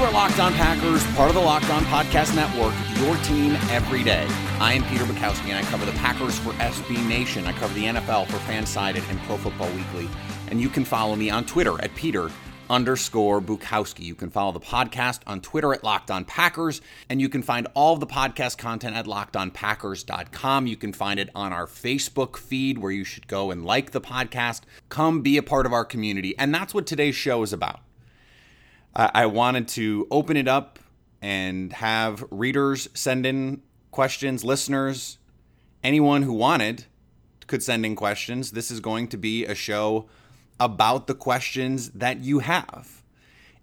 are 0.00 0.12
Locked 0.12 0.38
On 0.38 0.54
Packers, 0.54 1.04
part 1.14 1.28
of 1.28 1.34
the 1.34 1.42
Locked 1.42 1.68
On 1.68 1.82
Podcast 1.84 2.34
Network, 2.34 2.72
your 3.00 3.16
team 3.18 3.52
every 3.68 4.02
day. 4.02 4.26
I 4.58 4.72
am 4.72 4.82
Peter 4.84 5.04
Bukowski, 5.04 5.50
and 5.50 5.58
I 5.58 5.62
cover 5.68 5.84
the 5.84 5.92
Packers 5.92 6.38
for 6.38 6.52
SB 6.52 7.06
Nation. 7.06 7.46
I 7.46 7.52
cover 7.52 7.74
the 7.74 7.84
NFL 7.84 8.26
for 8.28 8.38
Fansided 8.50 9.06
and 9.10 9.20
Pro 9.20 9.36
Football 9.36 9.70
Weekly. 9.72 10.08
And 10.50 10.58
you 10.58 10.70
can 10.70 10.86
follow 10.86 11.16
me 11.16 11.28
on 11.28 11.44
Twitter 11.44 11.78
at 11.82 11.94
Peter 11.96 12.30
underscore 12.70 13.42
Bukowski. 13.42 14.00
You 14.00 14.14
can 14.14 14.30
follow 14.30 14.52
the 14.52 14.60
podcast 14.60 15.20
on 15.26 15.42
Twitter 15.42 15.74
at 15.74 15.84
Locked 15.84 16.10
On 16.10 16.24
Packers, 16.24 16.80
and 17.10 17.20
you 17.20 17.28
can 17.28 17.42
find 17.42 17.68
all 17.74 17.92
of 17.92 18.00
the 18.00 18.06
podcast 18.06 18.56
content 18.56 18.96
at 18.96 19.04
lockedonpackers.com. 19.04 20.66
You 20.66 20.76
can 20.78 20.94
find 20.94 21.20
it 21.20 21.28
on 21.34 21.52
our 21.52 21.66
Facebook 21.66 22.38
feed 22.38 22.78
where 22.78 22.92
you 22.92 23.04
should 23.04 23.28
go 23.28 23.50
and 23.50 23.66
like 23.66 23.90
the 23.90 24.00
podcast. 24.00 24.62
Come 24.88 25.20
be 25.20 25.36
a 25.36 25.42
part 25.42 25.66
of 25.66 25.74
our 25.74 25.84
community. 25.84 26.34
And 26.38 26.54
that's 26.54 26.72
what 26.72 26.86
today's 26.86 27.16
show 27.16 27.42
is 27.42 27.52
about. 27.52 27.80
I 28.94 29.26
wanted 29.26 29.68
to 29.68 30.06
open 30.10 30.36
it 30.36 30.48
up 30.48 30.78
and 31.22 31.72
have 31.74 32.24
readers 32.30 32.88
send 32.94 33.24
in 33.24 33.62
questions, 33.90 34.44
listeners, 34.44 35.18
anyone 35.84 36.22
who 36.22 36.32
wanted 36.32 36.84
could 37.46 37.62
send 37.62 37.84
in 37.84 37.96
questions. 37.96 38.52
This 38.52 38.70
is 38.70 38.80
going 38.80 39.08
to 39.08 39.16
be 39.16 39.44
a 39.44 39.54
show 39.54 40.06
about 40.58 41.06
the 41.06 41.14
questions 41.14 41.90
that 41.90 42.20
you 42.20 42.40
have. 42.40 43.02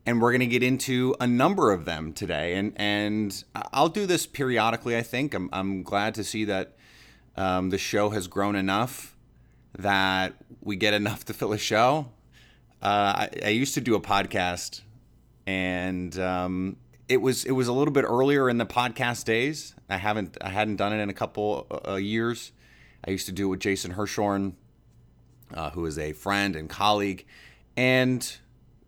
And 0.05 0.21
we're 0.21 0.31
going 0.31 0.41
to 0.41 0.47
get 0.47 0.63
into 0.63 1.15
a 1.19 1.27
number 1.27 1.71
of 1.71 1.85
them 1.85 2.13
today. 2.13 2.55
And, 2.55 2.73
and 2.75 3.43
I'll 3.73 3.89
do 3.89 4.05
this 4.05 4.25
periodically, 4.25 4.95
I 4.95 5.03
think. 5.03 5.33
I'm, 5.33 5.49
I'm 5.51 5.83
glad 5.83 6.15
to 6.15 6.23
see 6.23 6.45
that 6.45 6.75
um, 7.35 7.69
the 7.69 7.77
show 7.77 8.09
has 8.11 8.27
grown 8.27 8.55
enough 8.55 9.15
that 9.77 10.33
we 10.61 10.75
get 10.75 10.93
enough 10.93 11.25
to 11.25 11.33
fill 11.33 11.53
a 11.53 11.57
show. 11.57 12.09
Uh, 12.81 13.27
I, 13.27 13.29
I 13.45 13.49
used 13.49 13.73
to 13.73 13.81
do 13.81 13.95
a 13.95 14.01
podcast 14.01 14.81
and 15.47 16.19
um, 16.19 16.75
it 17.07 17.21
was 17.21 17.45
it 17.45 17.53
was 17.53 17.67
a 17.67 17.73
little 17.73 17.93
bit 17.93 18.03
earlier 18.03 18.49
in 18.49 18.57
the 18.57 18.65
podcast 18.65 19.23
days. 19.23 19.73
I 19.89 19.97
haven't 19.97 20.37
I 20.41 20.49
hadn't 20.49 20.75
done 20.75 20.93
it 20.93 21.01
in 21.01 21.09
a 21.09 21.13
couple 21.13 21.65
uh, 21.87 21.95
years. 21.95 22.51
I 23.07 23.11
used 23.11 23.25
to 23.27 23.31
do 23.31 23.47
it 23.47 23.49
with 23.51 23.59
Jason 23.61 23.93
Hirschhorn, 23.93 24.53
uh, 25.53 25.69
who 25.71 25.85
is 25.85 25.97
a 25.97 26.11
friend 26.11 26.55
and 26.55 26.69
colleague, 26.69 27.25
and 27.77 28.37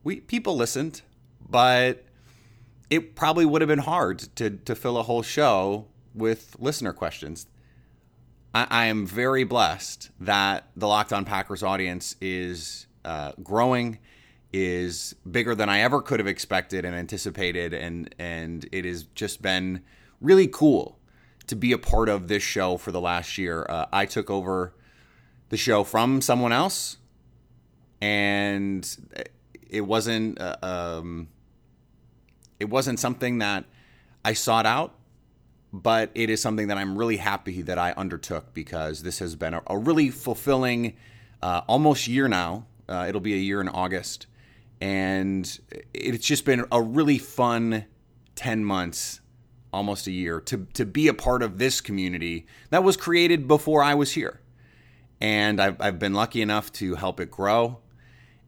we 0.04 0.20
people 0.20 0.58
listened, 0.58 1.02
but 1.50 2.04
it 2.90 3.16
probably 3.16 3.46
would 3.46 3.62
have 3.62 3.70
been 3.70 3.80
hard 3.80 4.20
to 4.36 4.50
to 4.50 4.76
fill 4.76 4.98
a 4.98 5.04
whole 5.04 5.24
show 5.24 5.88
with 6.14 6.58
listener 6.60 6.92
questions. 6.92 7.48
I, 8.54 8.68
I 8.70 8.86
am 8.88 9.06
very 9.08 9.46
blessed 9.46 10.10
that 10.20 10.68
the 10.76 10.88
Locked 10.88 11.14
On 11.14 11.24
Packers 11.24 11.64
audience 11.64 12.18
is 12.20 12.88
uh, 13.06 13.32
growing 13.42 14.00
is 14.52 15.16
bigger 15.30 15.54
than 15.54 15.70
I 15.70 15.80
ever 15.82 16.02
could 16.02 16.20
have 16.20 16.28
expected 16.28 16.86
and 16.86 16.96
anticipated, 16.96 17.74
and 17.74 18.14
and 18.18 18.68
it 18.72 18.86
has 18.86 19.04
just 19.04 19.42
been 19.42 19.82
really 20.22 20.48
cool 20.48 21.00
to 21.48 21.56
be 21.56 21.72
a 21.72 21.78
part 21.78 22.10
of 22.10 22.28
this 22.28 22.44
show 22.44 22.78
for 22.78 22.92
the 22.92 23.02
last 23.02 23.38
year. 23.38 23.66
Uh, 23.70 23.86
I 23.92 24.06
took 24.06 24.30
over 24.30 24.74
the 25.50 25.58
show 25.58 25.84
from 25.84 26.22
someone 26.22 26.52
else, 26.52 26.98
and 28.02 28.88
it 29.70 29.82
wasn't 29.82 30.40
uh, 30.40 30.56
um, 30.64 31.28
it 32.60 32.70
wasn't 32.70 33.00
something 33.00 33.38
that 33.40 33.66
I 34.26 34.34
sought 34.34 34.66
out, 34.66 34.96
but 35.72 36.10
it 36.16 36.30
is 36.30 36.42
something 36.42 36.68
that 36.68 36.78
I'm 36.78 36.98
really 36.98 37.18
happy 37.18 37.62
that 37.62 37.78
I 37.78 37.92
undertook 37.92 38.54
because 38.54 39.04
this 39.04 39.20
has 39.20 39.36
been 39.36 39.54
a, 39.54 39.78
really 39.78 40.10
fulfilling 40.10 40.96
uh, 41.42 41.62
almost 41.68 42.08
year 42.08 42.28
now. 42.28 42.66
Uh, 42.88 43.06
it'll 43.08 43.22
be 43.22 43.36
a 43.36 43.38
year 43.38 43.62
in 43.62 43.70
August 43.70 44.26
and 44.82 45.60
it's 45.94 46.26
just 46.26 46.46
been 46.46 46.66
a 46.72 46.82
really 46.82 47.18
fun 47.18 47.86
10 48.36 48.64
months 48.64 49.20
almost 49.72 50.08
a 50.08 50.12
year 50.12 50.40
to, 50.42 50.68
to 50.74 50.86
be 50.86 51.08
a 51.08 51.14
part 51.14 51.44
of 51.44 51.58
this 51.58 51.82
community 51.82 52.48
that 52.70 52.84
was 52.84 52.98
created 52.98 53.48
before 53.48 53.84
i 53.84 53.94
was 53.94 54.14
here. 54.14 54.42
And 55.22 55.62
I've, 55.62 55.82
I've 55.82 56.00
been 56.00 56.14
lucky 56.14 56.42
enough 56.42 56.72
to 56.74 56.96
help 56.96 57.20
it 57.20 57.30
grow. 57.30 57.80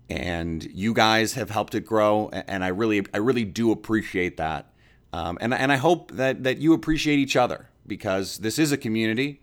And 0.10 0.64
you 0.72 0.94
guys 0.94 1.34
have 1.34 1.50
helped 1.50 1.76
it 1.76 1.86
grow 1.86 2.30
and 2.30 2.64
i 2.64 2.68
really 2.68 3.06
i 3.14 3.18
really 3.18 3.46
do 3.46 3.72
appreciate 3.72 4.38
that. 4.38 4.72
Um, 5.14 5.38
and, 5.42 5.54
and 5.54 5.72
i 5.72 5.78
hope 5.78 6.12
that 6.12 6.44
that 6.44 6.58
you 6.58 6.74
appreciate 6.74 7.20
each 7.20 7.36
other 7.36 7.70
because 7.86 8.38
this 8.38 8.58
is 8.58 8.72
a 8.72 8.78
community. 8.78 9.42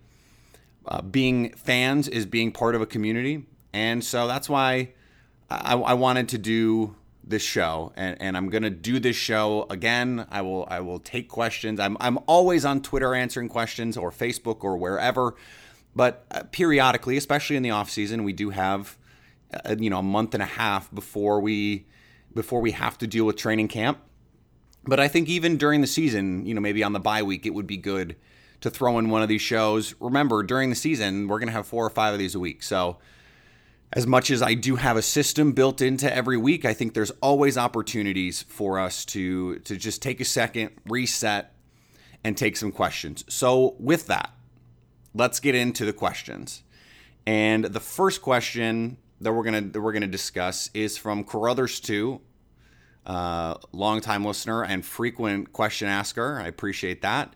Uh, 0.87 1.03
being 1.03 1.53
fans 1.53 2.09
is 2.09 2.25
being 2.25 2.51
part 2.51 2.75
of 2.75 2.81
a 2.81 2.87
community. 2.87 3.45
And 3.75 4.03
so 4.03 4.27
that's 4.27 4.49
why 4.49 4.95
I, 5.51 5.75
I 5.75 5.95
wanted 5.95 6.29
to 6.31 6.39
do 6.39 6.95
this 7.29 7.43
show 7.43 7.93
and, 7.95 8.21
and 8.21 8.37
I'm 8.37 8.49
gonna 8.49 8.71
do 8.71 8.99
this 8.99 9.17
show 9.17 9.67
again. 9.69 10.27
I 10.31 10.43
will 10.43 10.67
I 10.71 10.81
will 10.81 10.99
take 10.99 11.29
questions. 11.29 11.79
I'm 11.79 11.97
I'm 12.01 12.19
always 12.27 12.65
on 12.65 12.81
Twitter 12.81 13.15
answering 13.15 13.49
questions 13.49 13.97
or 13.97 14.11
Facebook 14.11 14.65
or 14.65 14.77
wherever, 14.77 15.35
but 15.95 16.25
uh, 16.31 16.43
periodically, 16.51 17.17
especially 17.17 17.57
in 17.57 17.63
the 17.63 17.71
off 17.71 17.91
season, 17.91 18.25
we 18.25 18.33
do 18.33 18.51
have 18.51 18.97
uh, 19.53 19.77
you 19.79 19.91
know 19.91 19.99
a 19.99 20.03
month 20.03 20.35
and 20.35 20.43
a 20.43 20.47
half 20.47 20.93
before 20.95 21.41
we 21.41 21.87
before 22.35 22.61
we 22.61 22.73
have 22.73 22.97
to 22.99 23.07
deal 23.07 23.25
with 23.25 23.37
training 23.37 23.69
camp. 23.69 23.99
But 24.85 25.01
I 25.01 25.09
think 25.09 25.29
even 25.29 25.59
during 25.59 25.83
the 25.83 25.87
season, 25.87 26.47
you 26.47 26.55
know, 26.55 26.61
maybe 26.63 26.83
on 26.83 26.95
the 26.95 27.01
bye 27.01 27.23
week, 27.23 27.45
it 27.45 27.51
would 27.51 27.67
be 27.67 27.77
good 27.77 28.17
to 28.63 28.71
throw 28.71 28.99
in 28.99 29.11
one 29.11 29.23
of 29.23 29.29
these 29.29 29.43
shows. 29.43 29.95
Remember, 30.01 30.43
during 30.43 30.71
the 30.71 30.77
season, 30.77 31.29
we're 31.29 31.39
gonna 31.39 31.53
have 31.53 31.67
four 31.67 31.85
or 31.85 31.91
five 31.91 32.15
of 32.15 32.19
these 32.19 32.35
a 32.35 32.41
week, 32.41 32.63
so 32.63 32.99
as 33.93 34.07
much 34.07 34.31
as 34.31 34.43
I 34.43 34.55
do 34.55 34.77
have 34.77 34.97
a 34.97 35.03
system 35.03 35.53
built 35.53 35.81
into 35.81 36.15
every 36.15 36.37
week, 36.37 36.65
I 36.65 36.75
think 36.75 36.95
there's 36.95 37.11
always 37.23 37.57
opportunities 37.57 38.43
for 38.43 38.79
us 38.79 39.05
to 39.07 39.59
to 39.61 39.77
just 39.77 40.03
take 40.03 40.21
a 40.21 40.25
second, 40.25 40.71
reset, 40.87 41.55
and 42.23 42.37
take 42.37 42.57
some 42.57 42.71
questions. 42.71 43.25
So 43.29 43.77
with 43.79 44.07
that, 44.09 44.31
let's 45.15 45.41
get 45.41 45.55
into 45.55 45.85
the 45.85 45.93
questions. 45.93 46.63
And 47.27 47.65
the 47.65 47.81
first 47.81 48.21
question 48.23 48.99
that 49.21 49.33
we're 49.33 49.45
gonna 49.45 49.63
that 49.63 49.81
we're 49.81 49.93
gonna 49.93 50.07
discuss 50.07 50.71
is 50.75 50.99
from 50.99 51.25
Carruthers 51.25 51.81
two, 51.81 52.21
uh, 53.07 53.55
longtime 53.73 54.25
listener 54.25 54.65
and 54.65 54.85
frequent 54.85 55.53
question 55.53 55.89
asker. 55.89 56.39
I 56.39 56.47
appreciate 56.47 57.01
that. 57.03 57.35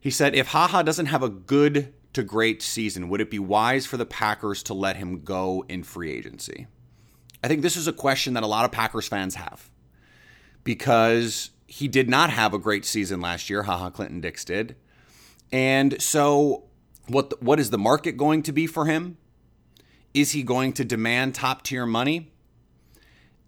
He 0.00 0.10
said, 0.10 0.34
if 0.34 0.48
Ha 0.48 0.68
Ha 0.68 0.82
doesn't 0.82 1.06
have 1.06 1.22
a 1.22 1.28
good 1.28 1.92
to 2.16 2.22
great 2.22 2.62
season, 2.62 3.10
would 3.10 3.20
it 3.20 3.30
be 3.30 3.38
wise 3.38 3.84
for 3.84 3.98
the 3.98 4.06
Packers 4.06 4.62
to 4.64 4.74
let 4.74 4.96
him 4.96 5.20
go 5.20 5.66
in 5.68 5.82
free 5.82 6.10
agency? 6.10 6.66
I 7.44 7.48
think 7.48 7.60
this 7.60 7.76
is 7.76 7.86
a 7.86 7.92
question 7.92 8.32
that 8.34 8.42
a 8.42 8.46
lot 8.46 8.64
of 8.64 8.72
Packers 8.72 9.06
fans 9.06 9.34
have 9.34 9.70
because 10.64 11.50
he 11.66 11.88
did 11.88 12.08
not 12.08 12.30
have 12.30 12.54
a 12.54 12.58
great 12.58 12.86
season 12.86 13.20
last 13.20 13.50
year. 13.50 13.64
Ha 13.64 13.76
Ha, 13.76 13.90
Clinton 13.90 14.22
Dix 14.22 14.46
did. 14.46 14.76
And 15.52 16.00
so, 16.00 16.64
what, 17.06 17.40
what 17.42 17.60
is 17.60 17.68
the 17.68 17.78
market 17.78 18.16
going 18.16 18.42
to 18.44 18.52
be 18.52 18.66
for 18.66 18.86
him? 18.86 19.18
Is 20.14 20.32
he 20.32 20.42
going 20.42 20.72
to 20.72 20.84
demand 20.86 21.34
top 21.34 21.62
tier 21.62 21.84
money? 21.84 22.32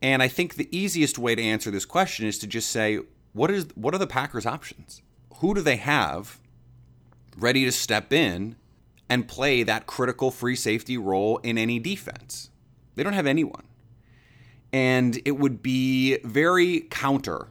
And 0.03 0.23
I 0.23 0.29
think 0.29 0.55
the 0.55 0.69
easiest 0.77 1.19
way 1.19 1.35
to 1.35 1.43
answer 1.43 1.71
this 1.71 1.87
question 1.87 2.27
is 2.27 2.39
to 2.41 2.47
just 2.47 2.71
say, 2.71 3.01
what 3.33 3.51
is 3.51 3.67
what 3.75 3.95
are 3.95 3.99
the 3.99 4.07
Packers' 4.07 4.45
options? 4.45 5.01
Who 5.37 5.55
do 5.55 5.63
they 5.63 5.77
have 5.77 6.39
ready 7.39 7.65
to 7.65 7.73
step 7.73 8.13
in 8.13 8.57
and 9.09 9.29
play 9.29 9.63
that 9.63 9.87
critical 9.87 10.31
free 10.31 10.57
safety 10.57 10.97
role 10.99 11.39
in 11.39 11.57
any 11.59 11.79
defense. 11.79 12.51
They 12.95 13.03
don't 13.03 13.15
have 13.15 13.27
anyone. 13.27 13.65
And 14.73 15.21
it 15.25 15.39
would 15.39 15.63
be 15.63 16.19
very 16.25 16.81
counter 16.91 17.49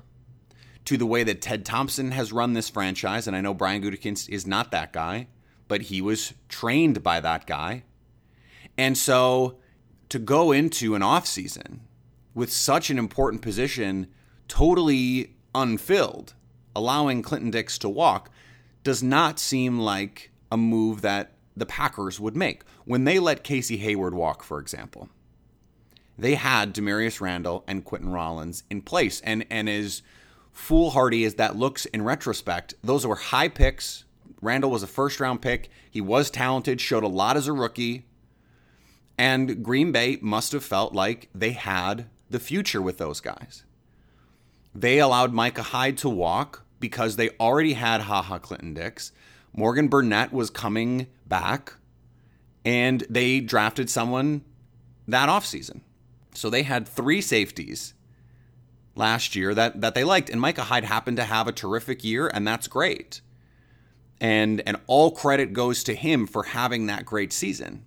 to 0.86 0.98
the 0.98 1.06
way 1.06 1.24
that 1.24 1.42
Ted 1.42 1.66
Thompson 1.66 2.12
has 2.12 2.32
run 2.32 2.54
this 2.54 2.70
franchise. 2.70 3.28
And 3.28 3.36
I 3.36 3.42
know 3.42 3.54
Brian 3.54 3.82
Gutekunst 3.82 4.30
is 4.30 4.46
not 4.46 4.72
that 4.72 4.94
guy, 4.94 5.28
but 5.68 5.84
he 5.84 6.02
was 6.02 6.34
trained 6.48 7.02
by 7.04 7.20
that 7.20 7.48
guy. 7.48 7.84
And 8.78 8.98
so 8.98 9.58
to 10.10 10.20
go 10.20 10.52
into 10.52 10.96
an 10.96 11.02
offseason 11.02 11.80
with 12.34 12.52
such 12.52 12.90
an 12.90 13.00
important 13.00 13.42
position 13.42 14.08
totally 14.48 15.36
unfilled, 15.56 16.36
allowing 16.76 17.22
Clinton 17.22 17.52
Dix 17.52 17.78
to 17.80 17.90
walk, 17.90 18.30
does 18.84 19.02
not 19.02 19.40
seem 19.40 19.80
like 19.80 20.32
a 20.52 20.56
move 20.58 21.02
that 21.02 21.34
the 21.58 21.66
Packers 21.66 22.20
would 22.20 22.36
make. 22.36 22.64
When 22.86 23.04
they 23.04 23.20
let 23.20 23.44
Casey 23.44 23.78
Hayward 23.78 24.14
walk, 24.14 24.44
for 24.44 24.60
example, 24.60 25.10
they 26.18 26.36
had 26.36 26.74
Damarious 26.74 27.22
Randall 27.22 27.64
and 27.68 27.86
Quinten 27.86 28.14
Rollins 28.14 28.64
in 28.70 28.82
place. 28.82 29.22
And, 29.22 29.46
and 29.50 29.70
as 29.70 30.02
foolhardy 30.52 31.24
as 31.26 31.36
that 31.36 31.56
looks 31.56 31.86
in 31.86 32.04
retrospect, 32.04 32.74
those 32.84 33.06
were 33.06 33.16
high 33.16 33.50
picks, 33.50 34.06
Randall 34.42 34.72
was 34.72 34.84
a 34.84 34.88
first 34.88 35.20
round 35.20 35.42
pick. 35.42 35.70
He 35.90 36.02
was 36.02 36.30
talented, 36.30 36.80
showed 36.80 37.04
a 37.04 37.08
lot 37.08 37.38
as 37.38 37.48
a 37.48 37.54
rookie. 37.54 38.06
And 39.18 39.64
Green 39.64 39.92
Bay 39.92 40.20
must 40.22 40.52
have 40.52 40.64
felt 40.64 40.94
like 40.94 41.30
they 41.34 41.52
had 41.52 42.08
the 42.30 42.40
future 42.40 42.82
with 42.82 42.98
those 42.98 43.20
guys. 43.20 43.64
They 44.76 45.00
allowed 45.00 45.34
Micah 45.34 45.64
Hyde 45.64 45.98
to 46.00 46.10
walk 46.10 46.64
because 46.80 47.16
they 47.16 47.30
already 47.40 47.74
had 47.74 48.02
Ha 48.02 48.22
Ha 48.22 48.38
Clinton 48.38 48.76
Dix. 48.76 49.12
Morgan 49.54 49.88
Burnett 49.88 50.32
was 50.32 50.50
coming 50.50 51.08
back, 51.26 51.74
and 52.64 53.06
they 53.10 53.40
drafted 53.40 53.90
someone 53.90 54.44
that 55.08 55.30
offseason. 55.30 55.82
So 56.34 56.50
they 56.50 56.64
had 56.64 56.88
three 56.88 57.22
safeties 57.22 57.94
last 58.96 59.36
year 59.36 59.54
that, 59.56 59.82
that 59.82 59.96
they 59.96 60.04
liked. 60.04 60.30
And 60.30 60.42
Micah 60.42 60.64
Hyde 60.64 60.84
happened 60.84 61.18
to 61.18 61.24
have 61.24 61.48
a 61.48 61.52
terrific 61.52 62.04
year, 62.04 62.28
and 62.28 62.48
that's 62.48 62.68
great. 62.68 63.22
And 64.20 64.62
and 64.66 64.78
all 64.88 65.12
credit 65.12 65.54
goes 65.54 65.84
to 65.84 65.94
him 65.94 66.26
for 66.26 66.44
having 66.44 66.88
that 66.88 67.06
great 67.06 67.32
season. 67.32 67.86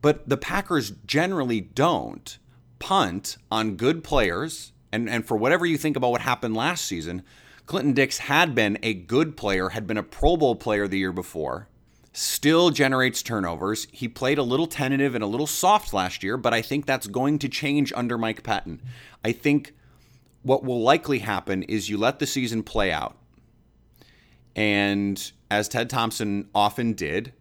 But 0.00 0.28
the 0.28 0.36
Packers 0.36 0.92
generally 1.04 1.60
don't 1.60 2.38
punt 2.78 3.36
on 3.50 3.76
good 3.76 4.04
players. 4.04 4.72
And, 4.92 5.08
and 5.10 5.26
for 5.26 5.36
whatever 5.36 5.66
you 5.66 5.76
think 5.76 5.96
about 5.96 6.12
what 6.12 6.20
happened 6.20 6.54
last 6.56 6.84
season, 6.84 7.24
Clinton 7.66 7.92
Dix 7.92 8.18
had 8.18 8.54
been 8.54 8.78
a 8.82 8.94
good 8.94 9.36
player, 9.36 9.70
had 9.70 9.86
been 9.86 9.96
a 9.96 10.02
Pro 10.02 10.36
Bowl 10.36 10.54
player 10.54 10.86
the 10.86 10.98
year 10.98 11.12
before, 11.12 11.68
still 12.12 12.70
generates 12.70 13.22
turnovers. 13.22 13.88
He 13.92 14.08
played 14.08 14.38
a 14.38 14.42
little 14.44 14.68
tentative 14.68 15.14
and 15.14 15.22
a 15.22 15.26
little 15.26 15.48
soft 15.48 15.92
last 15.92 16.22
year, 16.22 16.36
but 16.36 16.54
I 16.54 16.62
think 16.62 16.86
that's 16.86 17.08
going 17.08 17.38
to 17.40 17.48
change 17.48 17.92
under 17.94 18.16
Mike 18.16 18.42
Pettine. 18.42 18.80
I 19.24 19.32
think 19.32 19.74
what 20.42 20.64
will 20.64 20.80
likely 20.80 21.18
happen 21.18 21.64
is 21.64 21.90
you 21.90 21.98
let 21.98 22.20
the 22.20 22.26
season 22.26 22.62
play 22.62 22.92
out. 22.92 23.16
And 24.54 25.32
as 25.50 25.68
Ted 25.68 25.90
Thompson 25.90 26.48
often 26.54 26.92
did, 26.92 27.32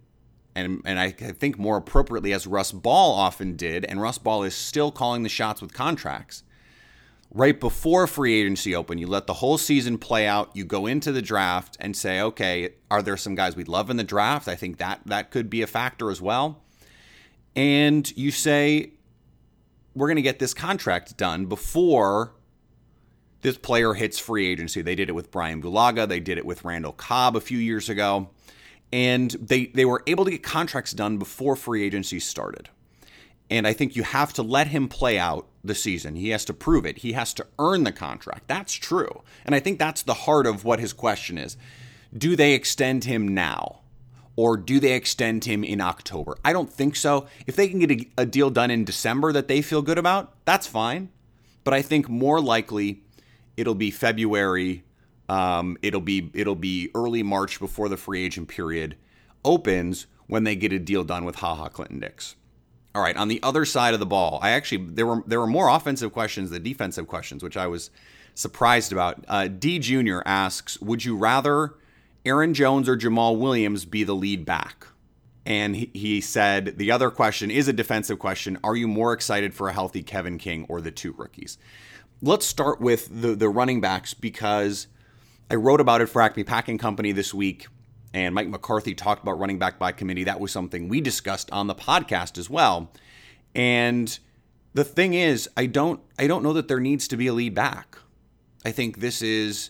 and, 0.56 0.82
and 0.86 1.00
I 1.00 1.12
think 1.12 1.60
more 1.60 1.78
appropriately 1.78 2.34
as 2.34 2.48
Russ 2.48 2.72
Ball 2.72 3.14
often 3.14 3.56
did, 3.56 3.86
and 3.86 4.02
Russ 4.02 4.18
Ball 4.18 4.44
is 4.44 4.56
still 4.56 4.92
calling 4.92 5.24
the 5.24 5.30
shots 5.30 5.62
with 5.62 5.74
contracts. 5.74 6.44
Right 7.36 7.60
before 7.60 8.08
free 8.08 8.40
agency 8.40 8.74
open, 8.74 8.98
you 8.98 9.08
let 9.08 9.28
the 9.28 9.34
whole 9.34 9.58
season 9.58 9.98
play 9.98 10.26
out. 10.26 10.52
You 10.56 10.64
go 10.64 10.86
into 10.86 11.12
the 11.12 11.22
draft 11.22 11.76
and 11.82 11.94
say, 11.94 12.22
okay, 12.22 12.76
are 12.90 13.02
there 13.02 13.18
some 13.18 13.36
guys 13.36 13.58
we'd 13.58 13.68
love 13.68 13.90
in 13.90 13.98
the 13.98 14.06
draft? 14.06 14.48
I 14.48 14.56
think 14.56 14.78
that 14.78 15.02
that 15.06 15.32
could 15.32 15.50
be 15.50 15.62
a 15.62 15.68
factor 15.68 16.10
as 16.10 16.22
well. 16.22 16.64
And 17.54 18.10
you 18.16 18.32
say, 18.32 18.94
we're 19.94 20.08
going 20.08 20.16
to 20.16 20.22
get 20.22 20.40
this 20.40 20.54
contract 20.54 21.18
done 21.18 21.48
before 21.48 22.32
this 23.42 23.58
player 23.58 23.94
hits 23.96 24.18
free 24.18 24.48
agency. 24.48 24.82
They 24.82 24.96
did 24.96 25.10
it 25.10 25.14
with 25.14 25.30
Brian 25.30 25.62
Bulaga, 25.62 26.08
they 26.08 26.22
did 26.22 26.38
it 26.38 26.46
with 26.46 26.64
Randall 26.64 26.94
Cobb 26.94 27.36
a 27.36 27.42
few 27.42 27.58
years 27.58 27.90
ago, 27.90 28.30
and 28.94 29.32
they 29.32 29.66
they 29.66 29.84
were 29.84 30.04
able 30.08 30.24
to 30.24 30.32
get 30.32 30.42
contracts 30.42 30.94
done 30.94 31.18
before 31.18 31.58
free 31.58 31.84
agency 31.84 32.22
started. 32.22 32.70
And 33.50 33.68
I 33.68 33.74
think 33.74 33.96
you 33.96 34.04
have 34.04 34.34
to 34.34 34.44
let 34.44 34.68
him 34.68 34.88
play 34.88 35.20
out 35.20 35.48
the 35.64 35.76
season. 35.76 36.16
He 36.16 36.30
has 36.30 36.46
to 36.46 36.54
prove 36.54 36.86
it. 36.86 37.00
He 37.00 37.14
has 37.14 37.34
to 37.36 37.46
earn 37.60 37.84
the 37.84 37.92
contract. 37.92 38.48
That's 38.48 38.74
true. 38.74 39.22
And 39.46 39.54
I 39.54 39.60
think 39.60 39.78
that's 39.78 40.02
the 40.02 40.14
heart 40.14 40.48
of 40.48 40.64
what 40.64 40.80
his 40.80 40.94
question 40.94 41.38
is. 41.38 41.58
Do 42.16 42.36
they 42.36 42.54
extend 42.54 43.04
him 43.04 43.28
now? 43.28 43.82
Or 44.36 44.58
do 44.58 44.80
they 44.80 44.94
extend 44.94 45.46
him 45.46 45.64
in 45.64 45.80
October? 45.80 46.38
I 46.44 46.54
don't 46.54 46.72
think 46.72 46.96
so. 46.96 47.28
If 47.48 47.56
they 47.56 47.68
can 47.68 47.80
get 47.80 47.92
a, 47.92 48.08
a 48.18 48.26
deal 48.26 48.50
done 48.50 48.72
in 48.72 48.84
December 48.84 49.32
that 49.32 49.48
they 49.48 49.62
feel 49.62 49.82
good 49.82 49.98
about, 49.98 50.34
that's 50.46 50.68
fine. 50.68 51.10
But 51.64 51.74
I 51.74 51.82
think 51.82 52.10
more 52.10 52.42
likely 52.42 53.02
it'll 53.56 53.76
be 53.76 53.92
February. 53.92 54.84
Um, 55.30 55.78
it'll 55.82 56.02
be 56.02 56.30
it'll 56.34 56.56
be 56.56 56.90
early 56.94 57.24
March 57.24 57.60
before 57.60 57.90
the 57.90 57.98
free 57.98 58.26
agent 58.26 58.48
period 58.48 58.98
opens 59.44 60.06
when 60.28 60.44
they 60.44 60.56
get 60.56 60.74
a 60.74 60.80
deal 60.80 61.04
done 61.04 61.24
with 61.26 61.36
Ha 61.38 61.56
Ha 61.56 61.70
Clinton 61.70 62.00
Dix. 62.00 62.36
All 62.96 63.02
right, 63.02 63.16
on 63.16 63.28
the 63.28 63.44
other 63.44 63.66
side 63.66 63.94
of 63.94 64.00
the 64.00 64.06
ball, 64.06 64.40
I 64.42 64.52
actually 64.52 64.86
there 64.86 65.06
were 65.06 65.24
there 65.28 65.40
were 65.40 65.48
more 65.48 65.70
offensive 65.70 66.14
questions 66.14 66.50
than 66.50 66.64
defensive 66.64 67.08
questions, 67.08 67.44
which 67.44 67.58
I 67.58 67.68
was 67.68 67.92
surprised 68.34 68.92
about. 68.92 69.24
Uh, 69.28 69.48
D 69.48 69.80
Junior 69.80 70.24
asks, 70.26 70.80
"Would 70.82 71.06
you 71.06 71.18
rather 71.18 71.76
Aaron 72.26 72.54
Jones 72.54 72.90
or 72.90 72.98
Jamaal 72.98 73.38
Williams 73.38 73.86
be 73.86 74.04
the 74.04 74.16
lead 74.16 74.46
back?" 74.46 74.88
And 75.46 75.76
he, 75.76 75.92
he 75.94 76.22
said 76.22 76.78
the 76.78 76.90
other 76.90 77.12
question 77.12 77.52
is 77.52 77.68
a 77.68 77.74
defensive 77.74 78.18
question: 78.18 78.58
Are 78.64 78.76
you 78.76 78.88
more 78.88 79.14
excited 79.14 79.54
for 79.54 79.68
a 79.68 79.74
healthy 79.74 80.02
Kevin 80.02 80.38
King 80.38 80.66
or 80.70 80.82
the 80.82 80.92
two 80.92 81.12
rookies? 81.12 81.58
let's 82.22 82.46
start 82.46 82.82
with 82.82 83.22
the 83.22 83.36
the 83.36 83.50
running 83.50 83.82
backs 83.82 84.14
because 84.14 84.88
I 85.50 85.56
wrote 85.56 85.82
about 85.82 86.02
it 86.02 86.08
for 86.08 86.22
Acme 86.22 86.44
Packing 86.44 86.78
Company 86.78 87.12
this 87.12 87.34
week, 87.34 87.68
and 88.16 88.34
Mike 88.34 88.48
McCarthy 88.48 88.96
talked 88.96 89.22
about 89.22 89.38
running 89.38 89.60
back 89.60 89.78
by 89.78 89.92
committee. 89.92 90.24
That 90.24 90.40
was 90.40 90.50
something 90.50 90.88
we 90.88 91.02
discussed 91.02 91.52
on 91.52 91.68
the 91.68 91.76
podcast 91.76 92.38
as 92.38 92.50
well. 92.50 92.90
And 93.54 94.18
the 94.74 94.86
thing 94.86 95.14
is, 95.14 95.50
I 95.58 95.66
don't 95.66 96.00
I 96.18 96.26
don't 96.26 96.42
know 96.42 96.54
that 96.54 96.70
there 96.70 96.80
needs 96.80 97.10
to 97.10 97.18
be 97.18 97.28
a 97.28 97.34
lead 97.34 97.54
back. 97.54 97.98
I 98.64 98.72
think 98.72 99.00
this 99.00 99.22
is 99.22 99.70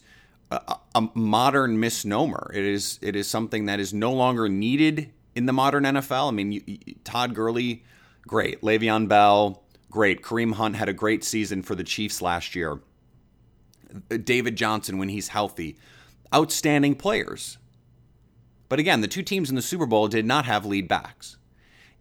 a, 0.51 0.77
a 0.94 1.09
modern 1.15 1.80
misnomer. 1.80 2.51
It 2.53 2.63
is 2.63 3.00
it 3.01 3.15
is 3.15 3.27
something 3.27 3.65
that 3.65 3.80
is 3.80 3.95
no 3.95 4.13
longer 4.13 4.47
needed 4.47 5.12
in 5.33 5.47
the 5.47 5.53
modern 5.53 5.83
NFL. 5.83 6.30
I 6.30 6.31
mean, 6.31 6.51
you, 6.51 6.62
you, 6.68 6.77
Todd 7.03 7.33
Gurley, 7.33 7.83
great. 8.27 8.62
Le'Veon 8.62 9.07
Bell, 9.07 9.63
great. 9.89 10.21
Kareem 10.21 10.53
Hunt 10.53 10.75
had 10.75 10.88
a 10.88 10.94
great 10.94 11.24
season 11.24 11.63
for 11.63 11.74
the 11.74 11.83
Chiefs 11.83 12.21
last 12.21 12.56
year. 12.56 12.80
David 14.24 14.56
Johnson, 14.56 15.00
when 15.00 15.09
he's 15.09 15.30
healthy, 15.30 15.77
outstanding 16.31 16.94
players. 16.94 17.57
But 18.69 18.79
again, 18.79 19.01
the 19.01 19.07
two 19.07 19.23
teams 19.23 19.50
in 19.50 19.56
the 19.56 19.62
Super 19.62 19.85
Bowl 19.85 20.07
did 20.07 20.25
not 20.25 20.45
have 20.45 20.65
lead 20.65 20.88
backs. 20.88 21.38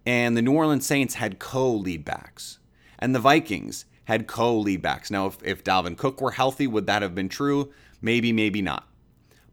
And 0.06 0.36
the 0.36 0.42
New 0.42 0.52
Orleans 0.52 0.86
Saints 0.86 1.14
had 1.14 1.38
co 1.38 1.70
lead 1.70 2.04
backs. 2.04 2.58
And 2.98 3.14
the 3.14 3.20
Vikings 3.20 3.86
had 4.04 4.26
co 4.26 4.56
lead 4.58 4.82
backs. 4.82 5.10
Now, 5.10 5.26
if, 5.26 5.38
if 5.42 5.64
Dalvin 5.64 5.96
Cook 5.96 6.20
were 6.20 6.32
healthy, 6.32 6.66
would 6.66 6.86
that 6.86 7.02
have 7.02 7.14
been 7.14 7.28
true? 7.28 7.72
Maybe, 8.00 8.32
maybe 8.32 8.62
not. 8.62 8.88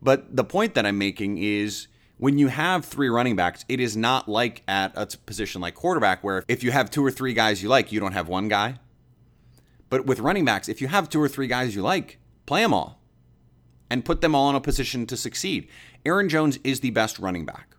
But 0.02 0.36
the 0.36 0.44
point 0.44 0.74
that 0.74 0.86
I'm 0.86 0.98
making 0.98 1.38
is 1.38 1.88
when 2.18 2.38
you 2.38 2.48
have 2.48 2.86
three 2.86 3.10
running 3.10 3.36
backs, 3.36 3.66
it 3.70 3.80
is 3.80 3.96
not 3.96 4.28
like 4.28 4.64
at 4.68 4.92
a 4.96 5.06
position 5.26 5.62
like 5.62 5.76
quarterback 5.76 6.24
where 6.24 6.44
if 6.48 6.64
you 6.64 6.72
have 6.72 6.90
two 6.90 7.06
or 7.06 7.12
three 7.12 7.34
guys 7.34 7.64
you 7.64 7.70
like, 7.70 7.92
you 7.92 8.00
don't 8.00 8.14
have 8.14 8.28
one 8.28 8.48
guy. 8.48 8.80
But 9.90 10.06
with 10.06 10.20
running 10.20 10.46
backs, 10.46 10.70
if 10.70 10.82
you 10.82 10.88
have 10.88 11.10
two 11.10 11.22
or 11.22 11.28
three 11.28 11.48
guys 11.48 11.76
you 11.76 11.82
like, 11.82 12.20
play 12.46 12.62
them 12.62 12.74
all 12.74 13.02
and 13.90 14.06
put 14.06 14.22
them 14.22 14.34
all 14.34 14.50
in 14.50 14.56
a 14.56 14.62
position 14.62 15.06
to 15.06 15.18
succeed. 15.18 15.68
Aaron 16.06 16.30
Jones 16.30 16.58
is 16.64 16.80
the 16.80 16.90
best 16.90 17.20
running 17.20 17.46
back, 17.46 17.76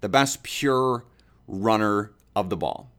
the 0.00 0.08
best 0.08 0.42
pure 0.42 1.04
runner 1.48 2.12
of 2.34 2.48
the 2.48 2.56
ball. 2.56 2.92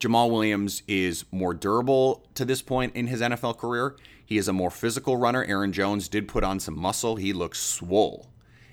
Jamaal 0.00 0.30
Williams 0.30 0.82
is 0.88 1.24
more 1.30 1.54
durable 1.54 2.28
to 2.34 2.44
this 2.44 2.62
point 2.62 2.94
in 2.94 3.06
his 3.06 3.20
NFL 3.20 3.58
career. 3.58 3.96
He 4.24 4.38
is 4.38 4.48
a 4.48 4.52
more 4.52 4.70
physical 4.70 5.16
runner. 5.16 5.44
Aaron 5.44 5.72
Jones 5.72 6.08
did 6.08 6.28
put 6.28 6.44
on 6.44 6.60
some 6.60 6.78
muscle. 6.78 7.16
He 7.16 7.32
looks 7.32 7.60
swole 7.60 8.30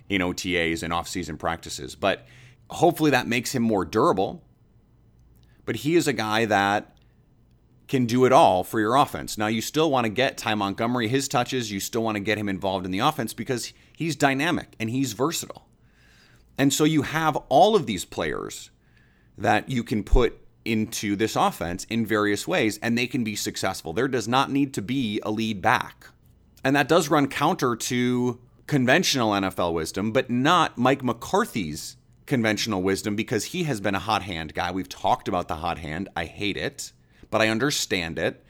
in 0.09 0.21
OTAs 0.21 0.83
and 0.83 0.93
off-season 0.93 1.37
practices. 1.37 1.95
But 1.95 2.25
hopefully 2.69 3.11
that 3.11 3.27
makes 3.27 3.53
him 3.53 3.63
more 3.63 3.85
durable. 3.85 4.43
But 5.65 5.77
he 5.77 5.95
is 5.95 6.07
a 6.07 6.13
guy 6.13 6.45
that 6.45 6.94
can 7.87 8.05
do 8.05 8.25
it 8.25 8.31
all 8.31 8.63
for 8.63 8.79
your 8.79 8.95
offense. 8.95 9.37
Now 9.37 9.47
you 9.47 9.61
still 9.61 9.91
want 9.91 10.05
to 10.05 10.09
get 10.09 10.37
Ty 10.37 10.55
Montgomery 10.55 11.07
his 11.07 11.27
touches, 11.27 11.71
you 11.71 11.79
still 11.79 12.03
want 12.03 12.15
to 12.15 12.21
get 12.21 12.37
him 12.37 12.49
involved 12.49 12.85
in 12.85 12.91
the 12.91 12.99
offense 12.99 13.33
because 13.33 13.73
he's 13.95 14.15
dynamic 14.15 14.75
and 14.79 14.89
he's 14.89 15.13
versatile. 15.13 15.67
And 16.57 16.73
so 16.73 16.83
you 16.83 17.03
have 17.03 17.35
all 17.49 17.75
of 17.75 17.85
these 17.85 18.05
players 18.05 18.71
that 19.37 19.69
you 19.69 19.83
can 19.83 20.03
put 20.03 20.39
into 20.63 21.15
this 21.15 21.35
offense 21.35 21.85
in 21.85 22.05
various 22.05 22.47
ways 22.47 22.79
and 22.81 22.97
they 22.97 23.07
can 23.07 23.23
be 23.23 23.35
successful. 23.35 23.93
There 23.93 24.07
does 24.07 24.27
not 24.27 24.51
need 24.51 24.73
to 24.73 24.81
be 24.81 25.21
a 25.23 25.31
lead 25.31 25.61
back. 25.61 26.07
And 26.63 26.75
that 26.75 26.87
does 26.87 27.09
run 27.09 27.27
counter 27.27 27.75
to 27.75 28.39
conventional 28.65 29.31
NFL 29.31 29.73
wisdom, 29.73 30.11
but 30.11 30.29
not 30.31 30.77
Mike 30.77 31.03
McCarthy's 31.03 31.97
conventional 32.25 32.81
wisdom 32.81 33.15
because 33.15 33.45
he 33.45 33.65
has 33.65 33.79
been 33.79 33.93
a 33.93 33.99
hot 33.99 34.23
hand 34.23 34.55
guy. 34.55 34.71
We've 34.71 34.89
talked 34.89 35.27
about 35.27 35.47
the 35.47 35.57
hot 35.57 35.77
hand. 35.77 36.09
I 36.15 36.25
hate 36.25 36.57
it, 36.57 36.91
but 37.35 37.41
I 37.41 37.49
understand 37.49 38.17
it. 38.17 38.45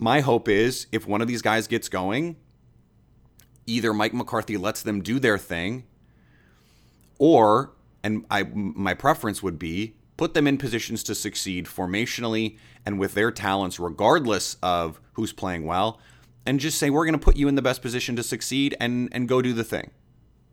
My 0.00 0.18
hope 0.18 0.48
is 0.48 0.88
if 0.90 1.06
one 1.06 1.22
of 1.22 1.28
these 1.28 1.42
guys 1.42 1.68
gets 1.68 1.88
going, 1.88 2.34
either 3.66 3.92
Mike 3.92 4.14
McCarthy 4.14 4.56
lets 4.56 4.82
them 4.82 5.00
do 5.00 5.20
their 5.20 5.38
thing 5.38 5.84
or 7.20 7.70
and 8.02 8.26
I 8.28 8.42
my 8.42 8.94
preference 8.94 9.44
would 9.44 9.60
be 9.60 9.94
put 10.16 10.34
them 10.34 10.48
in 10.48 10.58
positions 10.58 11.04
to 11.04 11.14
succeed 11.14 11.66
formationally 11.66 12.58
and 12.84 12.98
with 12.98 13.14
their 13.14 13.30
talents 13.30 13.78
regardless 13.78 14.56
of 14.60 15.00
who's 15.12 15.32
playing 15.32 15.64
well 15.64 16.00
and 16.44 16.58
just 16.58 16.78
say, 16.78 16.90
we're 16.90 17.06
going 17.06 17.16
to 17.16 17.24
put 17.24 17.36
you 17.36 17.46
in 17.46 17.54
the 17.54 17.62
best 17.62 17.80
position 17.80 18.16
to 18.16 18.24
succeed 18.24 18.76
and, 18.80 19.08
and 19.12 19.28
go 19.28 19.40
do 19.40 19.52
the 19.52 19.62
thing. 19.62 19.92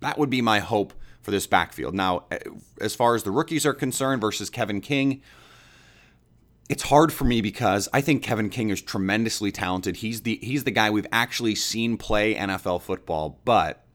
That 0.01 0.19
would 0.19 0.29
be 0.29 0.43
my 0.43 0.59
hope 0.59 0.93
for 1.23 1.31
this 1.31 1.47
backfield. 1.47 1.95
Now, 1.95 2.25
eh, 2.29 2.37
as 2.79 2.93
far 2.93 3.15
as 3.15 3.23
the 3.23 3.31
rookies 3.31 3.65
are 3.65 3.73
concerned 3.73 4.21
versus 4.21 4.51
Kevin 4.51 4.79
King, 4.79 5.23
it's 6.69 6.83
hard 6.83 7.11
for 7.11 7.25
me 7.25 7.41
because 7.41 7.89
I 7.93 8.01
think 8.01 8.23
Kevin 8.23 8.49
King 8.49 8.69
is 8.69 8.81
tremendously 8.81 9.51
talented. 9.51 9.97
He's 9.97 10.21
the 10.21 10.39
he's 10.41 10.63
the 10.63 10.71
guy 10.71 10.89
we've 10.89 11.07
actually 11.11 11.55
seen 11.55 11.97
play 11.97 12.35
NFL 12.35 12.81
football, 12.81 13.39
but 13.43 13.85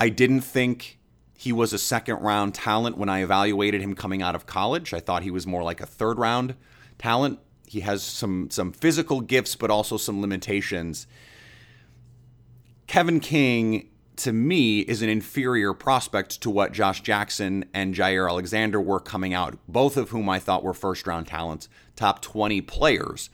I 0.00 0.08
didn't 0.08 0.40
think 0.40 0.98
he 1.38 1.52
was 1.52 1.72
a 1.72 1.78
second 1.78 2.16
round 2.16 2.54
talent 2.54 2.98
when 2.98 3.08
I 3.08 3.22
evaluated 3.22 3.82
him 3.82 3.94
coming 3.94 4.22
out 4.22 4.34
of 4.34 4.46
college. 4.46 4.92
I 4.92 5.00
thought 5.00 5.22
he 5.22 5.30
was 5.30 5.46
more 5.46 5.62
like 5.62 5.80
a 5.80 5.86
third 5.86 6.18
round 6.18 6.54
talent. 6.98 7.38
He 7.66 7.80
has 7.80 8.02
some 8.02 8.50
some 8.50 8.72
physical 8.72 9.20
gifts, 9.20 9.54
but 9.54 9.70
also 9.70 9.96
some 9.96 10.20
limitations. 10.20 11.06
Kevin 12.86 13.20
King, 13.20 13.88
to 14.16 14.32
me, 14.32 14.80
is 14.80 15.02
an 15.02 15.08
inferior 15.08 15.72
prospect 15.74 16.40
to 16.42 16.50
what 16.50 16.72
Josh 16.72 17.02
Jackson 17.02 17.64
and 17.74 17.94
Jaire 17.94 18.28
Alexander 18.28 18.80
were 18.80 19.00
coming 19.00 19.34
out, 19.34 19.58
both 19.68 19.96
of 19.96 20.10
whom 20.10 20.28
I 20.28 20.38
thought 20.38 20.64
were 20.64 20.74
first 20.74 21.06
round 21.06 21.26
talents, 21.26 21.68
top 21.96 22.22
20 22.22 22.60
players. 22.62 23.30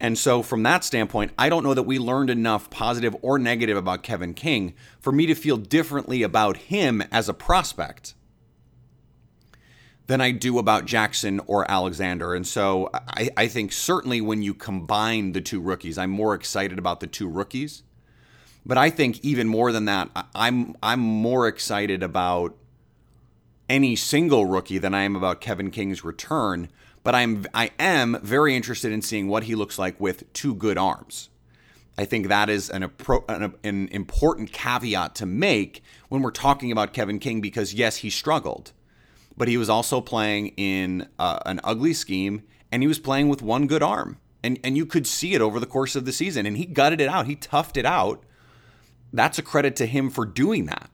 And 0.00 0.16
so, 0.16 0.42
from 0.42 0.62
that 0.62 0.82
standpoint, 0.82 1.32
I 1.38 1.50
don't 1.50 1.62
know 1.62 1.74
that 1.74 1.82
we 1.82 1.98
learned 1.98 2.30
enough 2.30 2.70
positive 2.70 3.14
or 3.20 3.38
negative 3.38 3.76
about 3.76 4.02
Kevin 4.02 4.32
King 4.32 4.74
for 4.98 5.12
me 5.12 5.26
to 5.26 5.34
feel 5.34 5.58
differently 5.58 6.22
about 6.22 6.56
him 6.56 7.02
as 7.12 7.28
a 7.28 7.34
prospect 7.34 8.14
than 10.06 10.20
I 10.20 10.30
do 10.30 10.58
about 10.58 10.86
Jackson 10.86 11.40
or 11.46 11.70
Alexander. 11.70 12.34
And 12.34 12.46
so, 12.46 12.88
I, 12.94 13.28
I, 13.36 13.46
think 13.46 13.72
certainly 13.72 14.22
when 14.22 14.42
you 14.42 14.54
combine 14.54 15.32
the 15.32 15.40
two 15.42 15.60
rookies, 15.60 15.98
I'm 15.98 16.10
more 16.10 16.34
excited 16.34 16.78
about 16.78 17.00
the 17.00 17.06
two 17.06 17.28
rookies. 17.28 17.82
But 18.64 18.78
I 18.78 18.90
think 18.90 19.24
even 19.24 19.48
more 19.48 19.72
than 19.72 19.86
that, 19.86 20.10
I'm 20.34 20.76
I'm 20.82 21.00
more 21.00 21.48
excited 21.48 22.02
about 22.02 22.56
any 23.68 23.96
single 23.96 24.46
rookie 24.46 24.78
than 24.78 24.94
I 24.94 25.02
am 25.02 25.16
about 25.16 25.40
Kevin 25.40 25.70
King's 25.70 26.04
return 26.04 26.68
but 27.02 27.14
I'm 27.14 27.46
I 27.54 27.70
am 27.78 28.18
very 28.22 28.54
interested 28.54 28.92
in 28.92 29.02
seeing 29.02 29.28
what 29.28 29.44
he 29.44 29.54
looks 29.54 29.78
like 29.78 29.98
with 30.00 30.30
two 30.32 30.54
good 30.54 30.78
arms. 30.78 31.28
I 31.98 32.04
think 32.04 32.28
that 32.28 32.48
is 32.48 32.70
an, 32.70 32.90
an, 33.28 33.54
an 33.62 33.88
important 33.88 34.52
caveat 34.52 35.14
to 35.16 35.26
make 35.26 35.82
when 36.08 36.22
we're 36.22 36.30
talking 36.30 36.72
about 36.72 36.92
Kevin 36.92 37.18
King 37.18 37.40
because 37.40 37.74
yes, 37.74 37.96
he 37.96 38.10
struggled, 38.10 38.72
but 39.36 39.48
he 39.48 39.58
was 39.58 39.68
also 39.68 40.00
playing 40.00 40.48
in 40.56 41.08
uh, 41.18 41.40
an 41.44 41.60
ugly 41.62 41.92
scheme 41.92 42.42
and 42.72 42.82
he 42.82 42.86
was 42.86 42.98
playing 42.98 43.28
with 43.28 43.42
one 43.42 43.66
good 43.66 43.82
arm. 43.82 44.18
And 44.42 44.58
and 44.64 44.76
you 44.76 44.86
could 44.86 45.06
see 45.06 45.34
it 45.34 45.40
over 45.40 45.60
the 45.60 45.66
course 45.66 45.96
of 45.96 46.04
the 46.04 46.12
season 46.12 46.46
and 46.46 46.56
he 46.56 46.66
gutted 46.66 47.00
it 47.00 47.08
out. 47.08 47.26
He 47.26 47.36
toughed 47.36 47.76
it 47.76 47.86
out. 47.86 48.24
That's 49.12 49.38
a 49.38 49.42
credit 49.42 49.76
to 49.76 49.86
him 49.86 50.10
for 50.10 50.24
doing 50.24 50.66
that. 50.66 50.90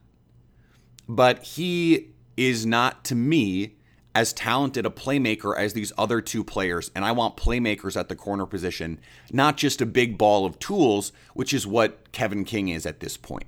But 1.09 1.43
he 1.43 2.11
is 2.37 2.67
not 2.67 3.05
to 3.07 3.15
me 3.15 3.77
as 4.15 4.33
talented 4.33 4.87
a 4.87 4.91
playmaker 4.91 5.57
as 5.57 5.75
these 5.75 5.93
other 5.99 6.23
two 6.23 6.43
players. 6.43 6.91
And 6.95 7.05
I 7.05 7.13
want 7.13 7.37
playmakers 7.37 7.99
at 8.01 8.09
the 8.09 8.17
corner 8.17 8.47
position, 8.47 8.99
not 9.31 9.59
just 9.59 9.83
a 9.83 9.87
big 9.87 10.17
ball 10.17 10.47
of 10.47 10.59
tools, 10.59 11.13
which 11.35 11.53
is 11.53 11.67
what 11.67 12.13
Kevin 12.13 12.45
King 12.45 12.69
is 12.69 12.87
at 12.87 13.01
this 13.01 13.19
point. 13.19 13.47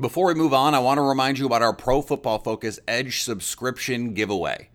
Before 0.00 0.26
we 0.28 0.34
move 0.34 0.54
on, 0.54 0.74
I 0.74 0.78
want 0.78 0.98
to 0.98 1.02
remind 1.02 1.38
you 1.38 1.46
about 1.46 1.62
our 1.62 1.74
Pro 1.74 2.02
Football 2.02 2.38
Focus 2.38 2.78
Edge 2.86 3.22
subscription 3.22 4.14
giveaway. 4.14 4.68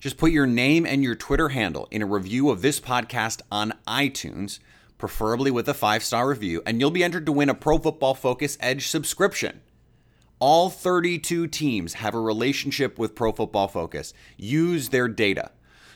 Just 0.00 0.18
put 0.18 0.30
your 0.30 0.46
name 0.46 0.84
and 0.84 1.02
your 1.02 1.14
Twitter 1.14 1.48
handle 1.48 1.88
in 1.90 2.02
a 2.02 2.06
review 2.06 2.50
of 2.50 2.60
this 2.60 2.78
podcast 2.78 3.40
on 3.50 3.72
iTunes, 3.86 4.58
preferably 4.98 5.50
with 5.50 5.68
a 5.68 5.74
five 5.74 6.04
star 6.04 6.28
review, 6.28 6.62
and 6.66 6.80
you'll 6.80 6.90
be 6.90 7.04
entered 7.04 7.26
to 7.26 7.32
win 7.32 7.48
a 7.48 7.54
Pro 7.54 7.78
Football 7.78 8.14
Focus 8.14 8.58
Edge 8.60 8.88
subscription. 8.88 9.60
All 10.40 10.70
32 10.70 11.46
teams 11.48 11.94
have 11.94 12.14
a 12.14 12.20
relationship 12.20 12.98
with 12.98 13.14
Pro 13.14 13.32
Football 13.32 13.68
Focus, 13.68 14.12
use 14.36 14.90
their 14.90 15.08
data. 15.08 15.50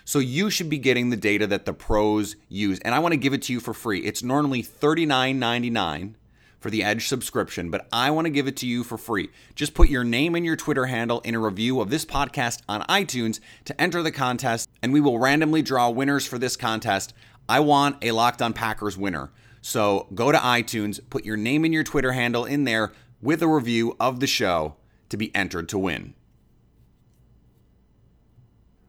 So 0.05 0.19
you 0.19 0.51
should 0.51 0.69
be 0.69 0.79
getting 0.79 1.11
the 1.11 1.17
data 1.17 1.47
that 1.49 1.65
the 1.65 1.73
pros 1.73 2.35
use. 2.49 2.81
And 2.81 2.95
I 2.95 2.99
want 2.99 3.13
to 3.13 3.19
give 3.19 3.35
it 3.35 3.43
to 3.43 3.53
you 3.53 3.61
for 3.61 3.73
free. 3.73 4.01
It's 4.01 4.23
normally 4.23 4.63
$39.99 4.63 6.15
for 6.59 6.71
the 6.71 6.85
Edge 6.85 7.09
subscription, 7.09 7.71
but 7.71 7.87
I 7.93 8.11
want 8.11 8.27
to 8.27 8.31
give 8.31 8.47
it 8.47 8.57
to 8.59 8.67
you 8.67 8.85
for 8.85 8.97
free. 8.97 9.31
Just 9.55 9.75
put 9.75 9.89
your 9.89 10.05
name 10.05 10.35
and 10.35 10.47
your 10.47 10.57
Twitter 10.57 10.87
handle 10.87 11.21
in 11.21 11.35
a 11.35 11.41
review 11.41 11.81
of 11.81 11.91
this 11.91 12.05
podcast 12.05 12.63
on 12.69 12.83
iTunes 12.83 13.41
to 13.65 13.81
enter 13.81 14.03
the 14.03 14.13
contest, 14.13 14.69
and 14.81 14.93
we 14.93 15.01
will 15.01 15.19
randomly 15.19 15.61
draw 15.61 15.91
winners 15.91 16.25
for 16.25 16.39
this 16.39 16.57
contest. 16.57 17.13
I 17.53 17.61
want 17.61 18.03
a 18.03 18.13
Locked 18.13 18.41
on 18.41 18.55
Packers 18.55 18.97
winner. 18.97 19.31
So 19.61 20.07
go 20.15 20.33
to 20.33 20.39
iTunes, 20.39 21.01
put 21.11 21.27
your 21.27 21.37
name 21.37 21.67
and 21.67 21.75
your 21.75 21.85
Twitter 21.85 22.13
handle 22.13 22.47
in 22.47 22.65
there, 22.65 22.93
with 23.21 23.43
a 23.43 23.47
review 23.47 23.95
of 24.01 24.21
the 24.21 24.27
show 24.27 24.77
to 25.11 25.19
be 25.19 25.35
entered 25.35 25.69
to 25.69 25.79
win. 25.79 26.15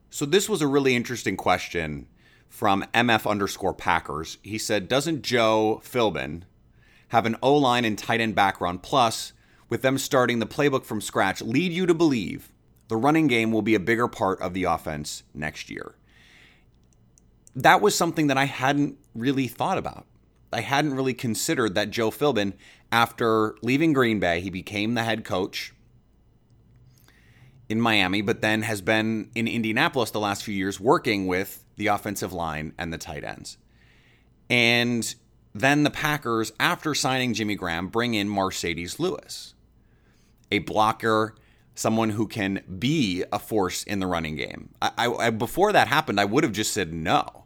So, 0.09 0.25
this 0.25 0.47
was 0.47 0.61
a 0.61 0.67
really 0.67 0.95
interesting 0.95 1.35
question 1.35 2.07
from 2.47 2.85
MF 2.93 3.29
underscore 3.29 3.73
Packers. 3.73 4.37
He 4.43 4.57
said, 4.57 4.87
Doesn't 4.87 5.23
Joe 5.23 5.81
Philbin 5.83 6.43
have 7.09 7.25
an 7.25 7.35
O 7.41 7.57
line 7.57 7.83
and 7.83 7.97
tight 7.97 8.21
end 8.21 8.33
background? 8.33 8.81
Plus, 8.81 9.33
with 9.67 9.81
them 9.81 9.97
starting 9.97 10.39
the 10.39 10.45
playbook 10.45 10.85
from 10.85 11.01
scratch, 11.01 11.41
lead 11.41 11.73
you 11.73 11.85
to 11.85 11.93
believe 11.93 12.53
the 12.87 12.95
running 12.95 13.27
game 13.27 13.51
will 13.51 13.61
be 13.61 13.75
a 13.75 13.79
bigger 13.79 14.07
part 14.07 14.39
of 14.39 14.53
the 14.53 14.63
offense 14.63 15.23
next 15.33 15.69
year? 15.69 15.95
That 17.55 17.81
was 17.81 17.95
something 17.95 18.27
that 18.27 18.37
I 18.37 18.45
hadn't 18.45 18.97
really 19.13 19.47
thought 19.47 19.77
about. 19.77 20.05
I 20.53 20.61
hadn't 20.61 20.93
really 20.93 21.13
considered 21.13 21.75
that 21.75 21.89
Joe 21.89 22.11
Philbin, 22.11 22.53
after 22.91 23.55
leaving 23.61 23.93
Green 23.93 24.19
Bay, 24.19 24.41
he 24.41 24.49
became 24.49 24.93
the 24.93 25.03
head 25.03 25.23
coach 25.23 25.73
in 27.69 27.81
Miami, 27.81 28.21
but 28.21 28.41
then 28.41 28.61
has 28.61 28.81
been 28.81 29.31
in 29.35 29.47
Indianapolis 29.47 30.11
the 30.11 30.19
last 30.19 30.43
few 30.43 30.53
years 30.53 30.79
working 30.79 31.27
with 31.27 31.65
the 31.75 31.87
offensive 31.87 32.33
line 32.33 32.73
and 32.77 32.93
the 32.93 32.97
tight 32.97 33.23
ends. 33.23 33.57
And 34.49 35.15
then 35.55 35.83
the 35.83 35.89
Packers, 35.89 36.51
after 36.59 36.93
signing 36.93 37.33
Jimmy 37.33 37.55
Graham, 37.55 37.87
bring 37.87 38.13
in 38.13 38.29
Marcedes 38.29 38.99
Lewis, 38.99 39.55
a 40.51 40.59
blocker, 40.59 41.35
someone 41.73 42.11
who 42.11 42.27
can 42.27 42.61
be 42.77 43.23
a 43.31 43.39
force 43.39 43.83
in 43.83 43.99
the 43.99 44.07
running 44.07 44.35
game. 44.35 44.69
I, 44.81 45.07
I, 45.07 45.29
before 45.31 45.71
that 45.71 45.87
happened, 45.87 46.19
I 46.19 46.25
would 46.25 46.43
have 46.43 46.53
just 46.53 46.73
said 46.73 46.93
no 46.93 47.42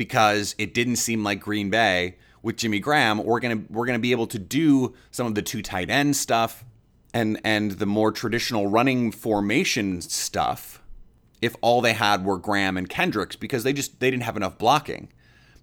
because 0.00 0.54
it 0.56 0.72
didn't 0.72 0.96
seem 0.96 1.22
like 1.22 1.40
Green 1.40 1.68
Bay 1.68 2.16
with 2.42 2.56
Jimmy 2.56 2.80
Graham 2.80 3.22
we're 3.22 3.38
gonna 3.38 3.60
we're 3.68 3.84
gonna 3.84 3.98
be 3.98 4.12
able 4.12 4.26
to 4.28 4.38
do 4.38 4.94
some 5.10 5.26
of 5.26 5.34
the 5.34 5.42
two 5.42 5.60
tight 5.60 5.90
end 5.90 6.16
stuff 6.16 6.64
and 7.12 7.38
and 7.44 7.72
the 7.72 7.84
more 7.84 8.10
traditional 8.10 8.66
running 8.66 9.12
formation 9.12 10.00
stuff 10.00 10.82
if 11.42 11.54
all 11.60 11.82
they 11.82 11.92
had 11.92 12.24
were 12.24 12.38
Graham 12.38 12.78
and 12.78 12.88
Kendricks 12.88 13.36
because 13.36 13.62
they 13.62 13.74
just 13.74 14.00
they 14.00 14.10
didn't 14.10 14.22
have 14.22 14.38
enough 14.38 14.56
blocking. 14.56 15.10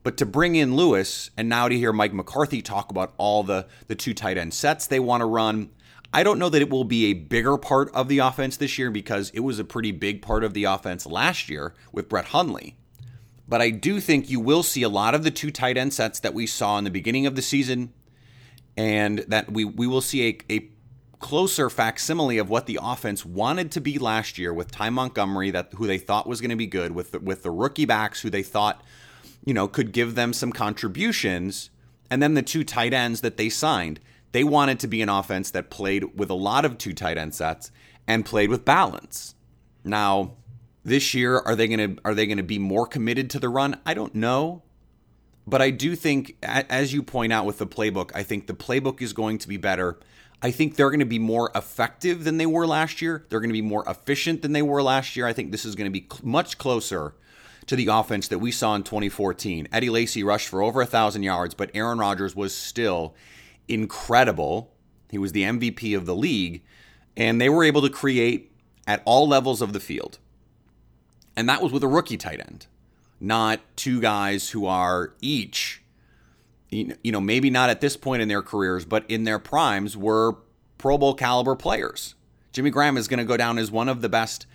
But 0.03 0.17
to 0.17 0.25
bring 0.27 0.56
in 0.56 0.75
Lewis 0.75 1.32
and 1.36 1.50
now 1.50 1.67
to 1.67 1.75
hear 1.75 1.91
Mike 1.91 2.13
McCarthy 2.13 2.62
talk 2.62 2.91
about 2.91 3.15
all 3.17 3.41
the 3.41 3.65
the 3.88 3.96
two 3.96 4.13
tight 4.13 4.38
end 4.38 4.53
sets 4.53 4.86
they 4.86 5.00
want 5.00 5.22
to 5.22 5.25
run, 5.25 5.72
I 6.13 6.22
don't 6.22 6.38
know 6.38 6.50
that 6.50 6.62
it 6.62 6.70
will 6.70 6.84
be 6.84 7.06
a 7.06 7.13
bigger 7.13 7.58
part 7.58 7.89
of 7.96 8.08
the 8.08 8.20
offense 8.20 8.56
this 8.58 8.77
year 8.77 8.91
because 8.91 9.32
it 9.32 9.39
was 9.39 9.58
a 9.58 9.63
pretty 9.63 9.91
big 9.91 10.22
part 10.22 10.44
of 10.44 10.53
the 10.53 10.65
offense 10.65 11.08
last 11.08 11.50
year 11.50 11.74
with 11.91 12.08
Brett 12.08 12.25
Hundley. 12.25 12.77
But 13.48 13.62
I 13.62 13.70
do 13.70 14.00
think 14.00 14.30
you 14.30 14.39
will 14.39 14.63
see 14.63 14.84
a 14.84 14.89
lot 14.89 15.16
of 15.16 15.24
the 15.24 15.32
two 15.32 15.51
tight 15.51 15.77
end 15.77 15.94
sets 15.94 16.20
that 16.20 16.34
we 16.34 16.46
saw 16.46 16.77
in 16.77 16.84
the 16.84 16.89
beginning 16.89 17.25
of 17.25 17.36
the 17.36 17.42
season, 17.42 17.94
and 18.75 19.20
that 19.20 19.51
we, 19.51 19.63
we 19.63 19.88
will 19.88 20.01
see 20.01 20.27
a, 20.27 20.54
a 20.54 20.70
closer 21.20 21.70
facsimile 21.70 22.38
of 22.38 22.50
what 22.50 22.66
the 22.66 22.80
offense 22.82 23.25
wanted 23.25 23.72
to 23.72 23.82
be 23.82 23.98
last 23.98 24.38
year 24.38 24.54
with 24.54 24.72
Ty 24.72 24.89
Montgomery, 24.89 25.51
that 25.51 25.74
who 25.75 25.88
they 25.88 25.98
thought 25.98 26.27
was 26.27 26.42
going 26.42 26.51
to 26.51 26.56
be 26.56 26.68
good, 26.68 26.92
with 26.92 27.12
the, 27.12 27.20
with 27.20 27.44
the 27.44 27.51
rookie 27.51 27.86
backs 27.86 28.22
who 28.22 28.30
they 28.30 28.44
thought, 28.44 28.84
you 29.46 29.54
know, 29.54 29.68
could 29.68 29.94
give 29.94 30.16
them 30.16 30.34
some 30.34 30.51
contributions, 30.51 31.70
and 32.12 32.22
then 32.22 32.34
the 32.34 32.42
two 32.42 32.63
tight 32.63 32.94
ends 32.94 33.22
that 33.22 33.38
they 33.38 33.50
signed. 33.50 34.00
They 34.34 34.44
wanted 34.44 34.80
to 34.82 34.88
be 34.88 35.01
an 35.01 35.10
offense 35.10 35.51
that 35.51 35.70
played 35.70 36.20
with 36.20 36.30
a 36.30 36.36
lot 36.36 36.66
of 36.66 36.77
two 36.77 36.94
tight 36.94 37.18
end 37.18 37.34
sets 37.34 37.72
and 38.06 38.25
played 38.25 38.50
with 38.50 38.66
balance. 38.66 39.36
Now, 39.84 40.34
this 40.88 41.13
year, 41.13 41.39
are 41.39 41.53
they 41.53 41.67
going 41.67 41.96
to 41.96 42.01
are 42.06 42.15
they 42.15 42.25
going 42.25 42.38
to 42.38 42.44
be 42.44 42.58
more 42.58 42.88
committed 42.88 43.29
to 43.32 43.39
the 43.39 43.50
run? 43.50 43.77
I 43.86 43.94
don't 43.94 44.15
know. 44.15 44.63
But 45.46 45.62
I 45.62 45.70
do 45.70 45.96
think 45.96 46.38
as 46.41 46.94
you 46.94 47.03
point 47.03 47.34
out 47.34 47.46
with 47.46 47.58
the 47.58 47.67
playbook, 47.67 48.12
I 48.15 48.24
think 48.24 48.48
the 48.48 48.53
playbook 48.53 49.01
is 49.01 49.12
going 49.12 49.38
to 49.39 49.48
be 49.48 49.58
better. 49.58 50.00
I 50.41 50.51
think 50.51 50.75
they're 50.75 50.89
going 50.89 51.00
to 51.00 51.06
be 51.06 51.20
more 51.20 51.51
effective 51.53 52.24
than 52.24 52.38
they 52.38 52.46
were 52.46 52.65
last 52.65 53.01
year. 53.01 53.25
They're 53.27 53.39
going 53.39 53.50
to 53.50 53.53
be 53.53 53.62
more 53.62 53.84
efficient 53.88 54.41
than 54.41 54.53
they 54.53 54.62
were 54.62 54.82
last 54.82 55.15
year. 55.15 55.27
I 55.27 55.34
think 55.34 55.51
this 55.51 55.65
is 55.65 55.75
going 55.75 55.91
to 55.91 56.00
be 56.00 56.08
much 56.24 56.58
closer 56.58 57.15
to 57.65 57.75
the 57.75 57.88
offense 57.88 58.29
that 58.29 58.39
we 58.39 58.51
saw 58.51 58.75
in 58.75 58.84
2014. 58.84 59.67
Eddie 59.74 59.89
Lacy 59.89 60.24
rushed 60.24 60.48
for 60.48 60.62
over 60.62 60.79
a 60.79 60.86
1,000 60.86 61.24
yards, 61.24 61.53
but 61.53 61.72
Aaron 61.74 61.98
Rodgers 61.98 62.36
was 62.36 62.56
still 62.56 63.13
incredible. 63.67 64.74
He 65.10 65.17
was 65.17 65.34
the 65.34 65.44
MVP 65.44 65.98
of 65.98 66.06
the 66.06 66.15
league, 66.15 66.63
and 67.17 67.41
they 67.41 67.50
were 67.50 67.63
able 67.63 67.82
to 67.82 67.89
create 67.89 68.53
at 68.86 69.01
all 69.06 69.27
levels 69.27 69.62
of 69.62 69.74
the 69.74 69.82
field. 69.82 70.20
And 71.38 71.48
that 71.48 71.62
was 71.62 71.72
with 71.72 71.84
a 71.84 71.88
rookie 71.88 72.17
tight 72.17 72.39
end, 72.39 72.65
not 73.20 73.62
two 73.77 74.01
guys 74.01 74.50
who 74.50 74.65
are 74.65 75.13
each, 75.22 75.84
you 76.70 76.96
know, 77.06 77.22
maybe 77.22 77.50
not 77.50 77.70
at 77.70 77.79
this 77.79 77.96
point 77.96 78.24
in 78.24 78.27
their 78.27 78.41
careers, 78.41 78.84
but 78.84 79.06
in 79.08 79.24
their 79.24 79.39
primes 79.39 79.96
were 79.96 80.38
Pro 80.79 80.98
Bowl 80.98 81.13
caliber 81.13 81.56
players. 81.56 82.15
Jimmy 82.51 82.72
Graham 82.72 82.98
is 82.98 83.08
going 83.08 83.20
to 83.20 83.24
go 83.24 83.38
down 83.38 83.60
as 83.60 83.70
one 83.70 83.88
of 83.88 84.01
the 84.01 84.10
best 84.10 84.48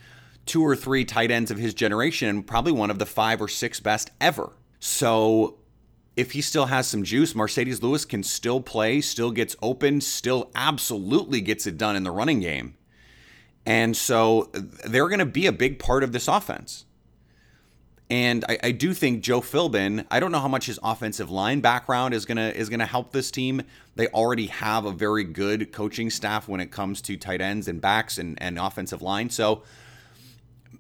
two 0.45 0.61
or 0.61 0.75
three 0.75 1.05
tight 1.05 1.31
ends 1.31 1.53
of 1.53 1.59
his 1.59 1.73
generation, 1.73 2.29
and 2.29 2.47
probably 2.47 2.73
one 2.73 2.91
of 2.91 2.99
the 2.99 3.07
five 3.07 3.41
or 3.41 3.47
six 3.47 3.79
best 3.79 4.11
ever. 4.21 4.51
So 4.81 5.59
if 6.17 6.33
he 6.33 6.41
still 6.41 6.67
has 6.67 6.89
some 6.89 7.05
juice, 7.05 7.33
Marcedes 7.33 7.81
Lewis 7.81 8.05
can 8.05 8.25
still 8.25 8.61
play, 8.61 9.01
still 9.01 9.31
gets 9.31 9.55
open, 9.63 10.01
still 10.01 10.51
absolutely 10.57 11.41
gets 11.41 11.65
it 11.65 11.79
done 11.79 11.95
in 11.95 12.03
the 12.03 12.11
running 12.11 12.41
game. 12.41 12.75
And 13.65 13.97
so 13.97 14.51
they're 14.53 15.09
going 15.09 15.21
to 15.21 15.27
be 15.27 15.47
a 15.47 15.53
big 15.53 15.79
part 15.79 16.03
of 16.03 16.13
this 16.13 16.29
offense. 16.29 16.85
And 18.13 18.45
I, 18.47 18.59
I, 18.65 18.71
do 18.73 18.93
think 18.93 19.23
Joe 19.23 19.41
Philbin. 19.41 20.05
I 20.11 20.21
don't 20.21 20.33
know 20.33 20.41
how 20.41 20.49
much 20.49 20.67
his 20.67 20.79
offensive 20.83 21.31
line 21.31 21.61
background 21.61 22.13
is 22.13 22.27
gonna 22.27 22.49
is 22.49 22.69
gonna 22.69 22.85
help 22.85 23.11
this 23.13 23.31
team. 23.31 23.63
They 23.97 24.07
already 24.09 24.49
have 24.49 24.85
a 24.85 24.91
very 24.91 25.25
good 25.25 25.73
coaching 25.73 26.11
staff 26.11 26.47
when 26.47 26.61
it 26.61 26.71
comes 26.71 27.01
to 27.03 27.17
tight 27.17 27.41
ends 27.41 27.69
and 27.69 27.81
backs 27.81 28.19
and, 28.19 28.37
and 28.43 28.59
offensive 28.59 29.01
line. 29.01 29.31
So, 29.31 29.63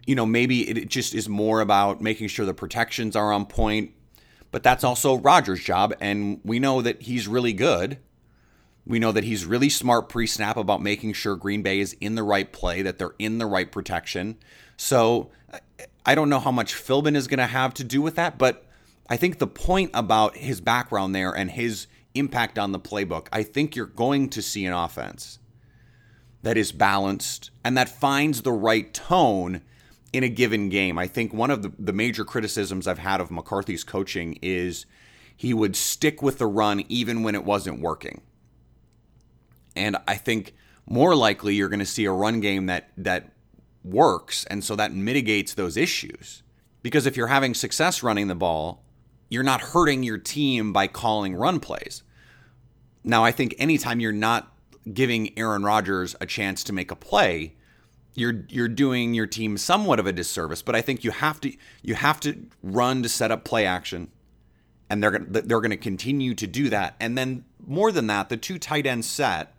you 0.04 0.14
know, 0.14 0.26
maybe 0.26 0.68
it 0.68 0.90
just 0.90 1.14
is 1.14 1.26
more 1.26 1.62
about 1.62 2.02
making 2.02 2.28
sure 2.28 2.44
the 2.44 2.52
protections 2.52 3.16
are 3.16 3.32
on 3.32 3.46
point. 3.46 3.92
But 4.50 4.62
that's 4.62 4.84
also 4.84 5.16
Rodgers' 5.16 5.64
job, 5.64 5.94
and 6.02 6.38
we 6.44 6.58
know 6.58 6.82
that 6.82 7.00
he's 7.00 7.26
really 7.26 7.54
good. 7.54 7.96
We 8.84 8.98
know 8.98 9.12
that 9.12 9.24
he's 9.24 9.44
really 9.44 9.68
smart 9.68 10.08
pre 10.08 10.26
snap 10.26 10.56
about 10.56 10.82
making 10.82 11.12
sure 11.12 11.36
Green 11.36 11.62
Bay 11.62 11.80
is 11.80 11.96
in 12.00 12.14
the 12.14 12.22
right 12.22 12.52
play, 12.52 12.82
that 12.82 12.98
they're 12.98 13.14
in 13.18 13.38
the 13.38 13.46
right 13.46 13.70
protection. 13.70 14.38
So 14.76 15.30
I 16.04 16.14
don't 16.14 16.28
know 16.28 16.40
how 16.40 16.50
much 16.50 16.74
Philbin 16.74 17.14
is 17.14 17.28
going 17.28 17.38
to 17.38 17.46
have 17.46 17.74
to 17.74 17.84
do 17.84 18.02
with 18.02 18.16
that, 18.16 18.38
but 18.38 18.66
I 19.08 19.16
think 19.16 19.38
the 19.38 19.46
point 19.46 19.90
about 19.94 20.36
his 20.36 20.60
background 20.60 21.14
there 21.14 21.32
and 21.32 21.50
his 21.50 21.86
impact 22.14 22.58
on 22.58 22.72
the 22.72 22.80
playbook, 22.80 23.28
I 23.32 23.42
think 23.42 23.76
you're 23.76 23.86
going 23.86 24.28
to 24.30 24.42
see 24.42 24.66
an 24.66 24.72
offense 24.72 25.38
that 26.42 26.56
is 26.56 26.72
balanced 26.72 27.50
and 27.64 27.76
that 27.76 27.88
finds 27.88 28.42
the 28.42 28.52
right 28.52 28.92
tone 28.92 29.62
in 30.12 30.24
a 30.24 30.28
given 30.28 30.68
game. 30.68 30.98
I 30.98 31.06
think 31.06 31.32
one 31.32 31.50
of 31.50 31.62
the, 31.62 31.72
the 31.78 31.92
major 31.92 32.24
criticisms 32.24 32.86
I've 32.86 32.98
had 32.98 33.20
of 33.20 33.30
McCarthy's 33.30 33.84
coaching 33.84 34.38
is 34.42 34.86
he 35.36 35.54
would 35.54 35.76
stick 35.76 36.22
with 36.22 36.38
the 36.38 36.46
run 36.46 36.84
even 36.88 37.22
when 37.22 37.34
it 37.34 37.44
wasn't 37.44 37.80
working. 37.80 38.22
And 39.74 39.96
I 40.06 40.16
think 40.16 40.54
more 40.86 41.14
likely 41.14 41.54
you're 41.54 41.68
going 41.68 41.78
to 41.78 41.86
see 41.86 42.04
a 42.04 42.12
run 42.12 42.40
game 42.40 42.66
that 42.66 42.90
that 42.96 43.30
works 43.84 44.44
and 44.44 44.62
so 44.62 44.76
that 44.76 44.92
mitigates 44.92 45.54
those 45.54 45.76
issues. 45.76 46.42
Because 46.82 47.06
if 47.06 47.16
you're 47.16 47.28
having 47.28 47.54
success 47.54 48.02
running 48.02 48.28
the 48.28 48.34
ball, 48.34 48.82
you're 49.28 49.42
not 49.42 49.60
hurting 49.60 50.02
your 50.02 50.18
team 50.18 50.72
by 50.72 50.86
calling 50.86 51.34
run 51.34 51.60
plays. 51.60 52.02
Now, 53.04 53.24
I 53.24 53.32
think 53.32 53.54
anytime 53.58 54.00
you're 54.00 54.12
not 54.12 54.52
giving 54.92 55.36
Aaron 55.38 55.62
Rodgers 55.62 56.14
a 56.20 56.26
chance 56.26 56.62
to 56.64 56.72
make 56.72 56.90
a 56.90 56.96
play, 56.96 57.54
you're 58.14 58.44
you're 58.48 58.68
doing 58.68 59.14
your 59.14 59.26
team 59.26 59.56
somewhat 59.56 59.98
of 59.98 60.06
a 60.06 60.12
disservice. 60.12 60.62
But 60.62 60.74
I 60.74 60.82
think 60.82 61.02
you 61.02 61.10
have 61.12 61.40
to 61.40 61.52
you 61.82 61.94
have 61.94 62.20
to 62.20 62.46
run 62.62 63.02
to 63.02 63.08
set 63.08 63.30
up 63.30 63.44
play 63.44 63.64
action, 63.64 64.10
and 64.90 65.02
they're 65.02 65.12
gonna, 65.12 65.24
they're 65.28 65.60
going 65.60 65.70
to 65.70 65.76
continue 65.76 66.34
to 66.34 66.46
do 66.46 66.68
that. 66.68 66.94
And 67.00 67.16
then 67.16 67.44
more 67.64 67.90
than 67.90 68.08
that, 68.08 68.28
the 68.28 68.36
two 68.36 68.58
tight 68.58 68.86
end 68.86 69.04
set 69.04 69.54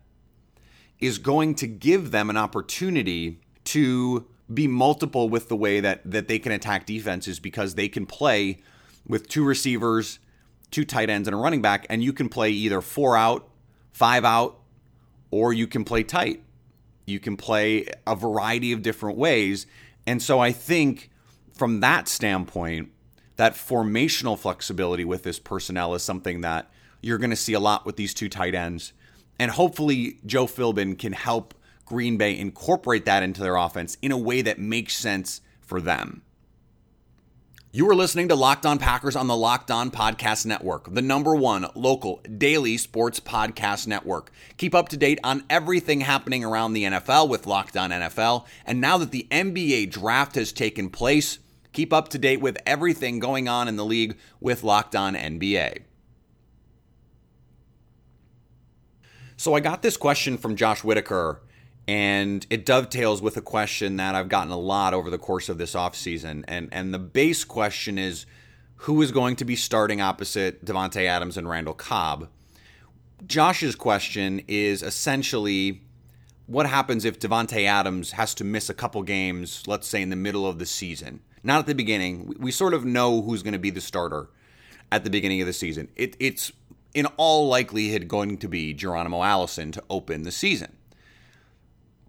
is 1.04 1.18
going 1.18 1.54
to 1.56 1.68
give 1.68 2.12
them 2.12 2.30
an 2.30 2.38
opportunity 2.38 3.40
to 3.66 4.26
be 4.54 4.68
multiple 4.68 5.30
with 5.30 5.50
the 5.50 5.56
way 5.56 5.80
that 5.80 6.00
that 6.10 6.28
they 6.28 6.40
can 6.40 6.52
attack 6.52 6.86
defenses 6.86 7.40
because 7.40 7.76
they 7.76 7.90
can 7.90 8.06
play 8.06 8.62
with 9.06 9.28
two 9.28 9.44
receivers, 9.44 10.20
two 10.72 10.86
tight 10.86 11.10
ends, 11.10 11.28
and 11.28 11.36
a 11.36 11.38
running 11.38 11.62
back, 11.62 11.86
and 11.90 12.04
you 12.04 12.14
can 12.14 12.30
play 12.30 12.52
either 12.52 12.80
four 12.82 13.18
out, 13.18 13.50
five 13.92 14.24
out, 14.24 14.60
or 15.30 15.52
you 15.52 15.68
can 15.68 15.84
play 15.84 16.04
tight. 16.04 16.42
You 17.06 17.20
can 17.20 17.36
play 17.36 17.86
a 18.08 18.16
variety 18.16 18.72
of 18.72 18.82
different 18.82 19.18
ways. 19.18 19.68
And 20.08 20.22
so 20.22 20.40
I 20.40 20.54
think 20.54 21.10
from 21.54 21.82
that 21.82 22.08
standpoint, 22.08 22.92
that 23.36 23.56
formational 23.56 24.40
flexibility 24.40 25.04
with 25.04 25.24
this 25.24 25.40
personnel 25.40 25.96
is 25.96 26.04
something 26.04 26.42
that 26.42 26.72
you're 27.02 27.18
going 27.18 27.30
to 27.30 27.36
see 27.36 27.54
a 27.54 27.60
lot 27.60 27.86
with 27.86 27.98
these 27.98 28.14
two 28.14 28.30
tight 28.30 28.56
ends. 28.56 28.94
And 29.44 29.52
hopefully, 29.52 30.20
Joe 30.26 30.46
Philbin 30.46 30.98
can 30.98 31.12
help 31.12 31.54
Green 31.84 32.16
Bay 32.16 32.40
incorporate 32.40 33.04
that 33.04 33.24
into 33.24 33.42
their 33.42 33.58
offense 33.58 33.98
in 34.02 34.14
a 34.14 34.18
way 34.18 34.42
that 34.42 34.58
makes 34.58 34.96
sense 34.96 35.42
for 35.60 35.82
them. 35.82 36.22
You 37.74 37.90
are 37.90 37.94
listening 37.94 38.30
to 38.30 38.36
Locked 38.36 38.66
On 38.66 38.80
Packers 38.80 39.18
on 39.18 39.28
the 39.28 39.36
Locked 39.36 39.70
On 39.70 39.92
Podcast 39.92 40.46
Network, 40.46 40.94
the 40.94 41.02
number 41.02 41.36
one 41.36 41.68
local 41.76 42.22
daily 42.38 42.78
sports 42.78 43.20
podcast 43.20 43.86
network. 43.86 44.32
Keep 44.56 44.74
up 44.74 44.88
to 44.88 44.96
date 44.96 45.20
on 45.26 45.44
everything 45.50 46.00
happening 46.00 46.46
around 46.46 46.72
the 46.72 46.86
NFL 46.86 47.28
with 47.28 47.46
Locked 47.46 47.76
On 47.76 47.90
NFL. 47.90 48.46
And 48.66 48.80
now 48.80 48.98
that 48.98 49.12
the 49.12 49.28
NBA 49.30 49.92
draft 49.92 50.36
has 50.36 50.54
taken 50.54 50.90
place, 50.90 51.40
keep 51.74 51.92
up 51.92 52.08
to 52.08 52.18
date 52.18 52.40
with 52.40 52.58
everything 52.66 53.20
going 53.20 53.50
on 53.50 53.68
in 53.68 53.76
the 53.76 53.84
league 53.84 54.18
with 54.40 54.64
Locked 54.64 54.96
On 54.96 55.16
NBA. 55.16 55.80
So 59.44 59.56
I 59.56 59.60
got 59.60 59.82
this 59.82 59.98
question 59.98 60.38
from 60.38 60.56
Josh 60.56 60.86
Whitaker 60.86 61.42
and 61.86 62.48
it 62.50 62.66
dovetails 62.66 63.22
with 63.22 63.36
a 63.36 63.42
question 63.42 63.98
that 63.98 64.16
I've 64.16 64.30
gotten 64.30 64.54
a 64.54 64.58
lot 64.58 64.94
over 64.94 65.10
the 65.10 65.18
course 65.18 65.50
of 65.50 65.58
this 65.58 65.74
offseason. 65.74 66.46
And 66.48 66.70
and 66.72 66.94
the 66.94 67.00
base 67.00 67.44
question 67.44 67.98
is 67.98 68.26
who 68.88 69.02
is 69.02 69.12
going 69.12 69.36
to 69.36 69.44
be 69.44 69.58
starting 69.58 70.00
opposite 70.00 70.64
Davante 70.64 71.06
Adams 71.06 71.36
and 71.36 71.50
Randall 71.50 71.74
Cobb? 71.74 72.30
Josh's 73.28 73.76
question 73.76 74.42
is 74.48 74.82
essentially 74.82 75.82
what 76.48 76.66
happens 76.66 77.04
if 77.04 77.20
Davante 77.20 77.66
Adams 77.66 78.12
has 78.12 78.34
to 78.36 78.46
miss 78.46 78.70
a 78.70 78.74
couple 78.74 79.04
games, 79.04 79.64
let's 79.68 79.90
say 79.90 80.02
in 80.02 80.10
the 80.10 80.16
middle 80.16 80.48
of 80.48 80.58
the 80.58 80.66
season? 80.66 81.20
Not 81.44 81.60
at 81.60 81.66
the 81.66 81.76
beginning. 81.76 82.34
We 82.40 82.52
sort 82.52 82.74
of 82.74 82.86
know 82.86 83.22
who's 83.22 83.44
going 83.44 83.52
to 83.52 83.60
be 83.60 83.72
the 83.72 83.82
starter 83.82 84.30
at 84.90 85.04
the 85.04 85.10
beginning 85.10 85.42
of 85.42 85.48
the 85.48 85.54
season. 85.54 85.90
It, 85.98 86.16
it's 86.20 86.54
in 86.94 87.06
all 87.18 87.48
likelihood 87.48 88.08
going 88.08 88.38
to 88.38 88.48
be 88.48 88.74
Geronimo 88.74 89.24
Allison 89.24 89.72
to 89.72 89.84
open 89.90 90.24
the 90.24 90.32
season. 90.32 90.76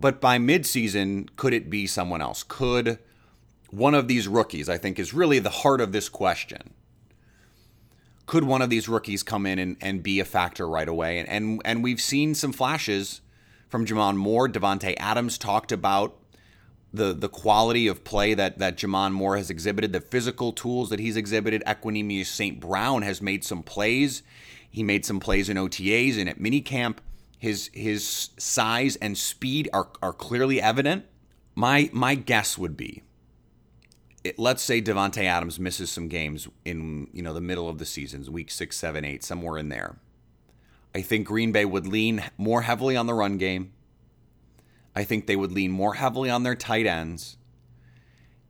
But 0.00 0.20
by 0.20 0.38
midseason, 0.38 1.28
could 1.36 1.54
it 1.54 1.70
be 1.70 1.86
someone 1.86 2.20
else? 2.20 2.42
Could 2.42 2.98
one 3.74 3.94
of 3.94 4.08
these 4.08 4.28
rookies, 4.28 4.68
I 4.68 4.78
think, 4.78 4.98
is 4.98 5.12
really 5.12 5.38
the 5.38 5.50
heart 5.50 5.80
of 5.80 5.92
this 5.92 6.08
question. 6.08 6.74
Could 8.26 8.44
one 8.44 8.62
of 8.62 8.70
these 8.70 8.88
rookies 8.88 9.22
come 9.22 9.46
in 9.46 9.58
and, 9.58 9.76
and 9.80 10.02
be 10.02 10.20
a 10.20 10.24
factor 10.24 10.68
right 10.68 10.88
away? 10.88 11.18
And, 11.18 11.28
and 11.28 11.62
and 11.64 11.82
we've 11.82 12.00
seen 12.00 12.34
some 12.34 12.52
flashes 12.52 13.20
from 13.68 13.84
J'Mon 13.84 14.16
Moore. 14.16 14.48
Davante 14.48 14.94
Adams 14.98 15.36
talked 15.36 15.72
about 15.72 16.16
the 16.92 17.12
the 17.12 17.28
quality 17.28 17.86
of 17.86 18.04
play 18.04 18.32
that 18.32 18.58
that 18.58 18.76
J'Mon 18.76 19.12
Moore 19.12 19.36
has 19.36 19.50
exhibited, 19.50 19.92
the 19.92 20.00
physical 20.00 20.52
tools 20.52 20.88
that 20.90 21.00
he's 21.00 21.16
exhibited. 21.16 21.62
Equanimeous 21.66 22.26
St. 22.26 22.60
Brown 22.60 23.02
has 23.02 23.20
made 23.20 23.44
some 23.44 23.62
plays. 23.62 24.22
He 24.74 24.82
made 24.82 25.06
some 25.06 25.20
plays 25.20 25.48
in 25.48 25.56
OTAs 25.56 26.18
and 26.18 26.28
at 26.28 26.40
minicamp. 26.40 26.96
His 27.38 27.70
his 27.72 28.30
size 28.38 28.96
and 28.96 29.16
speed 29.16 29.68
are, 29.72 29.88
are 30.02 30.12
clearly 30.12 30.60
evident. 30.60 31.04
My 31.54 31.88
my 31.92 32.16
guess 32.16 32.58
would 32.58 32.76
be 32.76 33.04
it, 34.24 34.38
let's 34.38 34.62
say 34.62 34.80
Davante 34.82 35.22
Adams 35.22 35.60
misses 35.60 35.90
some 35.90 36.08
games 36.08 36.48
in 36.64 37.08
you 37.12 37.22
know 37.22 37.34
the 37.34 37.40
middle 37.40 37.68
of 37.68 37.78
the 37.78 37.84
seasons, 37.84 38.30
week 38.30 38.50
six, 38.50 38.76
seven, 38.76 39.04
eight, 39.04 39.22
somewhere 39.22 39.58
in 39.58 39.68
there. 39.68 39.96
I 40.94 41.02
think 41.02 41.26
Green 41.26 41.52
Bay 41.52 41.64
would 41.64 41.86
lean 41.86 42.24
more 42.38 42.62
heavily 42.62 42.96
on 42.96 43.06
the 43.06 43.14
run 43.14 43.36
game. 43.36 43.72
I 44.96 45.04
think 45.04 45.26
they 45.26 45.36
would 45.36 45.52
lean 45.52 45.70
more 45.70 45.94
heavily 45.94 46.30
on 46.30 46.42
their 46.42 46.54
tight 46.54 46.86
ends, 46.86 47.36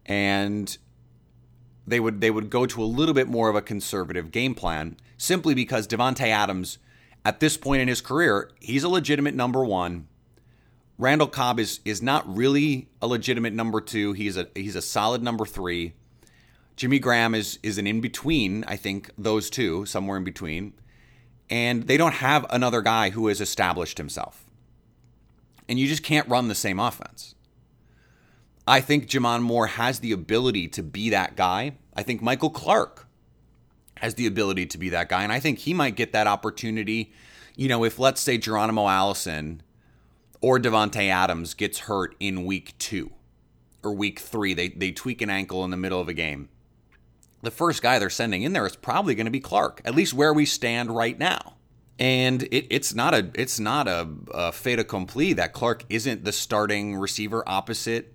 and 0.06 0.78
they 1.86 2.00
would 2.00 2.20
they 2.20 2.30
would 2.30 2.50
go 2.50 2.66
to 2.66 2.82
a 2.82 2.84
little 2.84 3.14
bit 3.14 3.28
more 3.28 3.48
of 3.48 3.56
a 3.56 3.62
conservative 3.62 4.30
game 4.30 4.54
plan 4.54 4.96
simply 5.16 5.54
because 5.54 5.86
Davante 5.86 6.28
Adams 6.28 6.78
at 7.24 7.40
this 7.40 7.56
point 7.56 7.82
in 7.82 7.88
his 7.88 8.00
career, 8.00 8.50
he's 8.60 8.84
a 8.84 8.88
legitimate 8.88 9.34
number 9.34 9.64
one. 9.64 10.08
Randall 10.98 11.26
Cobb 11.26 11.58
is 11.58 11.80
is 11.84 12.02
not 12.02 12.24
really 12.32 12.88
a 13.02 13.06
legitimate 13.06 13.52
number 13.52 13.80
two. 13.80 14.12
He's 14.12 14.36
a 14.36 14.48
he's 14.54 14.76
a 14.76 14.82
solid 14.82 15.22
number 15.22 15.44
three. 15.44 15.94
Jimmy 16.76 16.98
Graham 16.98 17.34
is 17.34 17.58
is 17.62 17.78
an 17.78 17.86
in 17.86 18.00
between. 18.00 18.64
I 18.68 18.76
think 18.76 19.10
those 19.18 19.50
two 19.50 19.86
somewhere 19.86 20.16
in 20.16 20.24
between, 20.24 20.74
and 21.50 21.84
they 21.84 21.96
don't 21.96 22.14
have 22.14 22.46
another 22.50 22.80
guy 22.82 23.10
who 23.10 23.26
has 23.28 23.40
established 23.40 23.98
himself. 23.98 24.44
And 25.68 25.78
you 25.78 25.88
just 25.88 26.02
can't 26.02 26.28
run 26.28 26.48
the 26.48 26.54
same 26.54 26.78
offense. 26.78 27.33
I 28.66 28.80
think 28.80 29.08
J'Mon 29.08 29.42
Moore 29.42 29.66
has 29.66 30.00
the 30.00 30.12
ability 30.12 30.68
to 30.68 30.82
be 30.82 31.10
that 31.10 31.36
guy. 31.36 31.76
I 31.94 32.02
think 32.02 32.22
Michael 32.22 32.50
Clark 32.50 33.06
has 33.98 34.14
the 34.14 34.26
ability 34.26 34.66
to 34.66 34.78
be 34.78 34.88
that 34.88 35.08
guy. 35.08 35.22
And 35.22 35.32
I 35.32 35.40
think 35.40 35.60
he 35.60 35.74
might 35.74 35.96
get 35.96 36.12
that 36.12 36.26
opportunity. 36.26 37.12
You 37.56 37.68
know, 37.68 37.84
if 37.84 37.98
let's 37.98 38.20
say 38.20 38.38
Geronimo 38.38 38.88
Allison 38.88 39.62
or 40.40 40.58
Davante 40.58 41.08
Adams 41.08 41.54
gets 41.54 41.80
hurt 41.80 42.14
in 42.18 42.44
week 42.44 42.76
two 42.78 43.12
or 43.82 43.92
week 43.92 44.18
three, 44.18 44.54
they, 44.54 44.68
they 44.70 44.92
tweak 44.92 45.20
an 45.20 45.30
ankle 45.30 45.64
in 45.64 45.70
the 45.70 45.76
middle 45.76 46.00
of 46.00 46.08
a 46.08 46.14
game. 46.14 46.48
The 47.42 47.50
first 47.50 47.82
guy 47.82 47.98
they're 47.98 48.08
sending 48.08 48.42
in 48.42 48.54
there 48.54 48.66
is 48.66 48.76
probably 48.76 49.14
going 49.14 49.26
to 49.26 49.30
be 49.30 49.40
Clark, 49.40 49.82
at 49.84 49.94
least 49.94 50.14
where 50.14 50.32
we 50.32 50.46
stand 50.46 50.90
right 50.90 51.18
now. 51.18 51.56
And 51.98 52.42
it, 52.44 52.66
it's 52.70 52.94
not 52.94 53.14
a 53.14 53.30
it's 53.34 53.60
not 53.60 53.86
a, 53.86 54.08
a 54.32 54.50
fait 54.50 54.80
accompli 54.80 55.34
that 55.34 55.52
Clark 55.52 55.84
isn't 55.90 56.24
the 56.24 56.32
starting 56.32 56.96
receiver 56.96 57.44
opposite 57.46 58.13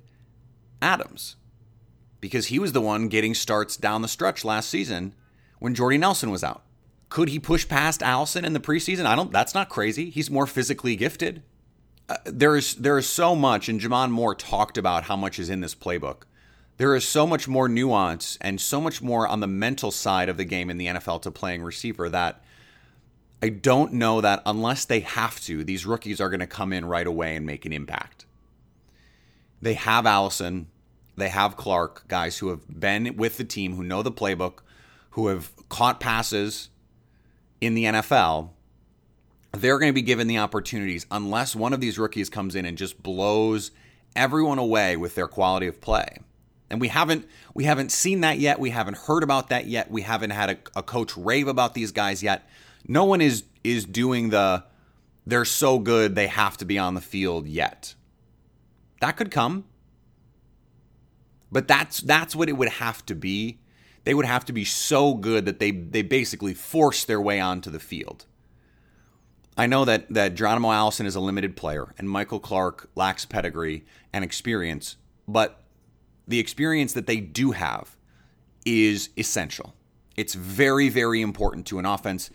Adams, 0.82 1.36
because 2.22 2.48
he 2.48 2.60
was 2.60 2.74
the 2.74 2.82
one 2.82 3.08
getting 3.08 3.34
starts 3.34 3.78
down 3.78 4.02
the 4.02 4.08
stretch 4.08 4.44
last 4.46 4.70
season 4.70 5.14
when 5.60 5.76
Jordy 5.76 5.98
Nelson 5.98 6.32
was 6.32 6.44
out. 6.44 6.64
Could 7.10 7.30
he 7.30 7.40
push 7.40 7.68
past 7.68 8.04
Allison 8.04 8.46
in 8.46 8.54
the 8.54 8.60
preseason? 8.60 9.06
I 9.06 9.16
don't. 9.16 9.32
That's 9.32 9.56
not 9.56 9.70
crazy. 9.70 10.10
He's 10.10 10.30
more 10.30 10.46
physically 10.46 10.96
gifted. 10.96 11.42
Uh, 12.08 12.18
there 12.26 12.56
is 12.56 12.76
there 12.76 12.98
is 12.98 13.08
so 13.08 13.36
much, 13.36 13.68
and 13.68 13.80
J'Mon 13.80 14.12
Moore 14.12 14.36
talked 14.36 14.78
about 14.78 15.06
how 15.06 15.16
much 15.16 15.40
is 15.40 15.50
in 15.50 15.62
this 15.62 15.76
playbook. 15.76 16.24
There 16.78 16.96
is 16.96 17.06
so 17.06 17.28
much 17.28 17.48
more 17.48 17.68
nuance 17.68 18.38
and 18.40 18.62
so 18.62 18.80
much 18.80 19.02
more 19.02 19.28
on 19.28 19.42
the 19.42 19.48
mental 19.48 19.92
side 19.92 20.30
of 20.30 20.38
the 20.38 20.46
game 20.46 20.70
in 20.70 20.78
the 20.78 20.86
NFL 20.86 21.24
to 21.24 21.32
playing 21.32 21.62
receiver 21.62 22.08
that 22.10 22.42
I 23.42 23.50
don't 23.50 23.94
know 23.94 24.22
that 24.22 24.42
unless 24.46 24.86
they 24.86 25.02
have 25.02 25.42
to, 25.42 25.64
these 25.64 25.86
rookies 25.86 26.22
are 26.22 26.30
going 26.30 26.40
to 26.40 26.48
come 26.48 26.72
in 26.72 26.86
right 26.86 27.08
away 27.08 27.36
and 27.36 27.46
make 27.46 27.66
an 27.66 27.74
impact. 27.74 28.26
They 29.62 29.74
have 29.74 30.06
Allison, 30.06 30.68
they 31.18 31.30
have 31.30 31.58
Clark, 31.58 32.08
guys 32.08 32.38
who 32.38 32.50
have 32.50 32.62
been 32.68 33.16
with 33.18 33.38
the 33.38 33.44
team, 33.44 33.76
who 33.76 33.84
know 33.84 34.02
the 34.02 34.12
playbook, 34.12 34.60
who 35.12 35.28
have 35.28 35.52
caught 35.68 36.00
passes 36.00 36.70
in 37.60 37.74
the 37.74 37.86
NFL. 37.86 38.52
They're 39.52 39.80
going 39.80 39.90
to 39.90 39.96
be 39.96 40.02
given 40.02 40.28
the 40.28 40.38
opportunities 40.38 41.06
unless 41.12 41.56
one 41.56 41.74
of 41.74 41.82
these 41.82 41.98
rookies 41.98 42.30
comes 42.30 42.56
in 42.56 42.66
and 42.66 42.78
just 42.78 43.02
blows 43.02 43.72
everyone 44.16 44.60
away 44.60 44.96
with 44.96 45.16
their 45.16 45.28
quality 45.28 45.68
of 45.68 45.82
play. 45.82 46.20
And 46.70 46.80
we 46.80 46.88
haven't 46.90 47.28
we 47.56 47.64
haven't 47.64 47.92
seen 47.92 48.22
that 48.22 48.38
yet. 48.38 48.60
We 48.60 48.70
haven't 48.70 48.98
heard 48.98 49.24
about 49.24 49.50
that 49.50 49.66
yet. 49.66 49.90
We 49.90 50.04
haven't 50.04 50.30
had 50.30 50.50
a, 50.52 50.58
a 50.76 50.84
coach 50.84 51.18
rave 51.18 51.48
about 51.48 51.74
these 51.74 51.92
guys 51.92 52.22
yet. 52.22 52.48
No 52.88 53.06
one 53.06 53.22
is 53.22 53.44
is 53.64 53.86
doing 53.86 54.30
the 54.30 54.64
they're 55.26 55.46
so 55.46 55.80
good 55.80 56.16
they 56.16 56.28
have 56.28 56.58
to 56.58 56.66
be 56.66 56.78
on 56.78 56.94
the 56.94 57.02
field 57.02 57.48
yet. 57.48 57.96
That 59.02 59.18
could 59.18 59.32
come. 59.32 59.66
But 61.52 61.68
that's 61.68 62.00
that's 62.00 62.36
what 62.36 62.50
it 62.50 62.54
would 62.54 62.70
have 62.70 63.06
to 63.08 63.16
be. 63.16 63.60
They 64.04 64.14
would 64.14 64.26
have 64.26 64.46
to 64.46 64.54
be 64.54 64.66
so 64.66 65.14
good 65.16 65.46
that 65.46 65.60
they 65.60 65.72
they 65.72 66.02
basically 66.02 66.54
force 66.54 67.04
their 67.04 67.20
way 67.20 67.40
onto 67.40 67.70
the 67.70 67.80
field. 67.80 68.26
I 69.58 69.66
know 69.66 69.84
that 69.86 70.14
that 70.14 70.36
Geronimo 70.36 70.72
Allison 70.72 71.06
is 71.06 71.16
a 71.16 71.20
limited 71.20 71.56
player 71.56 71.94
and 71.98 72.10
Michael 72.10 72.40
Clark 72.40 72.90
lacks 72.96 73.26
pedigree 73.26 73.84
and 74.14 74.24
experience, 74.24 74.98
but 75.28 75.64
the 76.28 76.40
experience 76.40 76.94
that 76.94 77.08
they 77.08 77.18
do 77.18 77.52
have 77.52 77.98
is 78.64 79.10
essential. 79.18 79.74
It's 80.16 80.36
very, 80.36 80.90
very 80.90 81.22
important 81.22 81.66
to 81.68 81.80
an 81.80 81.86
offense 81.86 82.30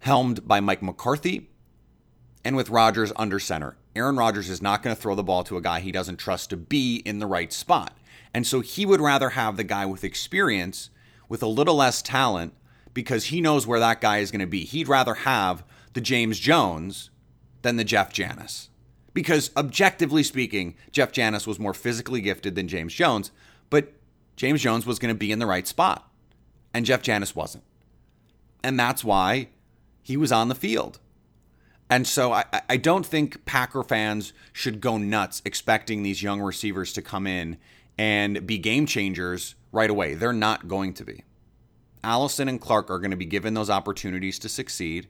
helmed 0.00 0.46
by 0.46 0.60
Mike 0.60 0.82
McCarthy 0.82 1.48
and 2.44 2.54
with 2.54 2.68
Rodgers 2.68 3.12
under 3.16 3.38
center. 3.38 3.76
Aaron 3.96 4.16
Rodgers 4.16 4.48
is 4.48 4.62
not 4.62 4.82
going 4.82 4.94
to 4.94 5.00
throw 5.00 5.14
the 5.14 5.22
ball 5.22 5.44
to 5.44 5.56
a 5.56 5.62
guy 5.62 5.80
he 5.80 5.92
doesn't 5.92 6.18
trust 6.18 6.50
to 6.50 6.56
be 6.56 6.96
in 7.04 7.18
the 7.18 7.26
right 7.26 7.52
spot. 7.52 7.96
And 8.32 8.46
so 8.46 8.60
he 8.60 8.86
would 8.86 9.00
rather 9.00 9.30
have 9.30 9.56
the 9.56 9.64
guy 9.64 9.86
with 9.86 10.04
experience 10.04 10.90
with 11.28 11.42
a 11.42 11.46
little 11.46 11.76
less 11.76 12.02
talent 12.02 12.54
because 12.94 13.26
he 13.26 13.40
knows 13.40 13.66
where 13.66 13.80
that 13.80 14.00
guy 14.00 14.18
is 14.18 14.30
going 14.30 14.40
to 14.40 14.46
be. 14.46 14.64
He'd 14.64 14.88
rather 14.88 15.14
have 15.14 15.64
the 15.94 16.00
James 16.00 16.38
Jones 16.38 17.10
than 17.62 17.76
the 17.76 17.84
Jeff 17.84 18.12
Janis. 18.12 18.68
Because 19.14 19.50
objectively 19.56 20.22
speaking, 20.22 20.76
Jeff 20.92 21.12
Janis 21.12 21.46
was 21.46 21.58
more 21.58 21.74
physically 21.74 22.20
gifted 22.20 22.54
than 22.54 22.68
James 22.68 22.94
Jones, 22.94 23.32
but 23.70 23.92
James 24.36 24.62
Jones 24.62 24.86
was 24.86 24.98
going 24.98 25.12
to 25.12 25.18
be 25.18 25.32
in 25.32 25.40
the 25.40 25.46
right 25.46 25.66
spot, 25.66 26.08
and 26.72 26.86
Jeff 26.86 27.02
Janis 27.02 27.34
wasn't. 27.34 27.64
And 28.62 28.78
that's 28.78 29.02
why 29.02 29.48
he 30.02 30.16
was 30.16 30.30
on 30.30 30.48
the 30.48 30.54
field. 30.54 31.00
And 31.90 32.06
so 32.06 32.32
I, 32.32 32.44
I 32.68 32.76
don't 32.76 33.06
think 33.06 33.44
Packer 33.44 33.82
fans 33.82 34.32
should 34.52 34.80
go 34.80 34.98
nuts 34.98 35.40
expecting 35.44 36.02
these 36.02 36.22
young 36.22 36.40
receivers 36.40 36.92
to 36.94 37.02
come 37.02 37.26
in 37.26 37.56
and 37.96 38.46
be 38.46 38.58
game 38.58 38.86
changers 38.86 39.54
right 39.72 39.90
away. 39.90 40.14
They're 40.14 40.32
not 40.32 40.68
going 40.68 40.92
to 40.94 41.04
be. 41.04 41.24
Allison 42.04 42.48
and 42.48 42.60
Clark 42.60 42.90
are 42.90 42.98
going 42.98 43.10
to 43.10 43.16
be 43.16 43.24
given 43.24 43.54
those 43.54 43.70
opportunities 43.70 44.38
to 44.40 44.48
succeed. 44.48 45.08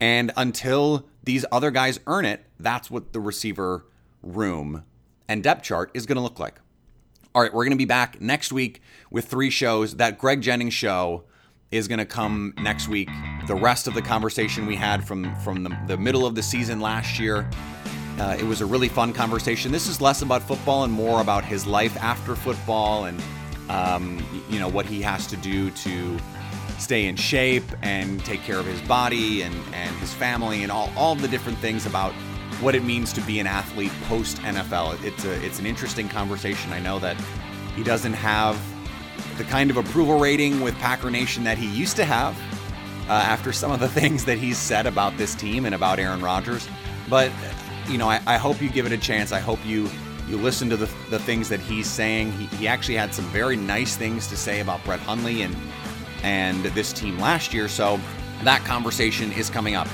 And 0.00 0.32
until 0.36 1.06
these 1.22 1.44
other 1.50 1.70
guys 1.70 1.98
earn 2.06 2.24
it, 2.24 2.44
that's 2.58 2.90
what 2.90 3.12
the 3.12 3.20
receiver 3.20 3.86
room 4.22 4.84
and 5.28 5.42
depth 5.42 5.62
chart 5.62 5.90
is 5.94 6.06
going 6.06 6.16
to 6.16 6.22
look 6.22 6.38
like. 6.38 6.60
All 7.34 7.42
right, 7.42 7.52
we're 7.52 7.64
going 7.64 7.72
to 7.72 7.76
be 7.76 7.84
back 7.84 8.20
next 8.20 8.52
week 8.52 8.80
with 9.10 9.26
three 9.26 9.50
shows. 9.50 9.96
That 9.96 10.18
Greg 10.18 10.40
Jennings 10.40 10.74
show 10.74 11.24
is 11.70 11.88
going 11.88 11.98
to 11.98 12.06
come 12.06 12.54
next 12.58 12.88
week. 12.88 13.08
The 13.46 13.54
rest 13.54 13.86
of 13.86 13.94
the 13.94 14.02
conversation 14.02 14.66
we 14.66 14.76
had 14.76 15.06
from 15.06 15.34
from 15.36 15.62
the, 15.62 15.76
the 15.86 15.96
middle 15.96 16.26
of 16.26 16.34
the 16.34 16.42
season 16.42 16.80
last 16.80 17.18
year, 17.18 17.48
uh, 18.18 18.36
it 18.38 18.44
was 18.44 18.60
a 18.60 18.66
really 18.66 18.88
fun 18.88 19.12
conversation. 19.12 19.72
This 19.72 19.88
is 19.88 20.00
less 20.00 20.22
about 20.22 20.42
football 20.42 20.84
and 20.84 20.92
more 20.92 21.20
about 21.20 21.44
his 21.44 21.66
life 21.66 21.96
after 21.98 22.34
football 22.36 23.06
and 23.06 23.22
um, 23.68 24.24
you 24.48 24.58
know 24.58 24.68
what 24.68 24.86
he 24.86 25.00
has 25.02 25.26
to 25.28 25.36
do 25.36 25.70
to 25.70 26.18
stay 26.78 27.06
in 27.06 27.16
shape 27.16 27.64
and 27.82 28.24
take 28.24 28.42
care 28.42 28.58
of 28.58 28.66
his 28.66 28.80
body 28.82 29.42
and, 29.42 29.54
and 29.72 29.94
his 29.96 30.12
family 30.12 30.62
and 30.62 30.72
all, 30.72 30.90
all 30.96 31.14
the 31.14 31.28
different 31.28 31.56
things 31.58 31.86
about 31.86 32.12
what 32.60 32.74
it 32.74 32.84
means 32.84 33.12
to 33.12 33.20
be 33.22 33.40
an 33.40 33.46
athlete 33.46 33.92
post 34.08 34.36
NFL. 34.38 35.02
It's 35.04 35.24
a 35.24 35.44
it's 35.44 35.58
an 35.58 35.66
interesting 35.66 36.08
conversation. 36.08 36.72
I 36.72 36.80
know 36.80 36.98
that 37.00 37.16
he 37.74 37.82
doesn't 37.82 38.12
have 38.12 38.56
the 39.38 39.44
kind 39.44 39.70
of 39.70 39.76
approval 39.76 40.18
rating 40.18 40.60
with 40.60 40.74
Packer 40.78 41.10
Nation 41.10 41.44
that 41.44 41.58
he 41.58 41.66
used 41.66 41.96
to 41.96 42.04
have 42.04 42.36
uh, 43.08 43.12
after 43.12 43.52
some 43.52 43.70
of 43.70 43.80
the 43.80 43.88
things 44.00 44.24
that 44.24 44.38
he's 44.38 44.58
said 44.58 44.86
about 44.86 45.16
this 45.16 45.34
team 45.34 45.66
and 45.66 45.74
about 45.74 45.98
Aaron 45.98 46.20
Rodgers. 46.20 46.68
But 47.08 47.30
you 47.88 47.98
know, 47.98 48.08
I, 48.08 48.20
I 48.26 48.36
hope 48.38 48.62
you 48.62 48.70
give 48.70 48.86
it 48.86 48.92
a 48.92 48.98
chance. 48.98 49.32
I 49.32 49.40
hope 49.40 49.58
you 49.64 49.90
you 50.28 50.38
listen 50.38 50.70
to 50.70 50.76
the, 50.76 50.90
the 51.10 51.18
things 51.18 51.50
that 51.50 51.60
he's 51.60 51.86
saying. 51.86 52.32
He, 52.32 52.46
he 52.56 52.66
actually 52.66 52.96
had 52.96 53.12
some 53.12 53.26
very 53.26 53.56
nice 53.56 53.94
things 53.94 54.26
to 54.28 54.36
say 54.36 54.60
about 54.60 54.82
Brett 54.84 55.00
Hundley 55.00 55.42
and 55.42 55.54
and 56.22 56.64
this 56.64 56.92
team 56.92 57.18
last 57.18 57.52
year. 57.52 57.68
So 57.68 58.00
that 58.42 58.64
conversation 58.64 59.32
is 59.32 59.50
coming 59.50 59.74
up. 59.74 59.88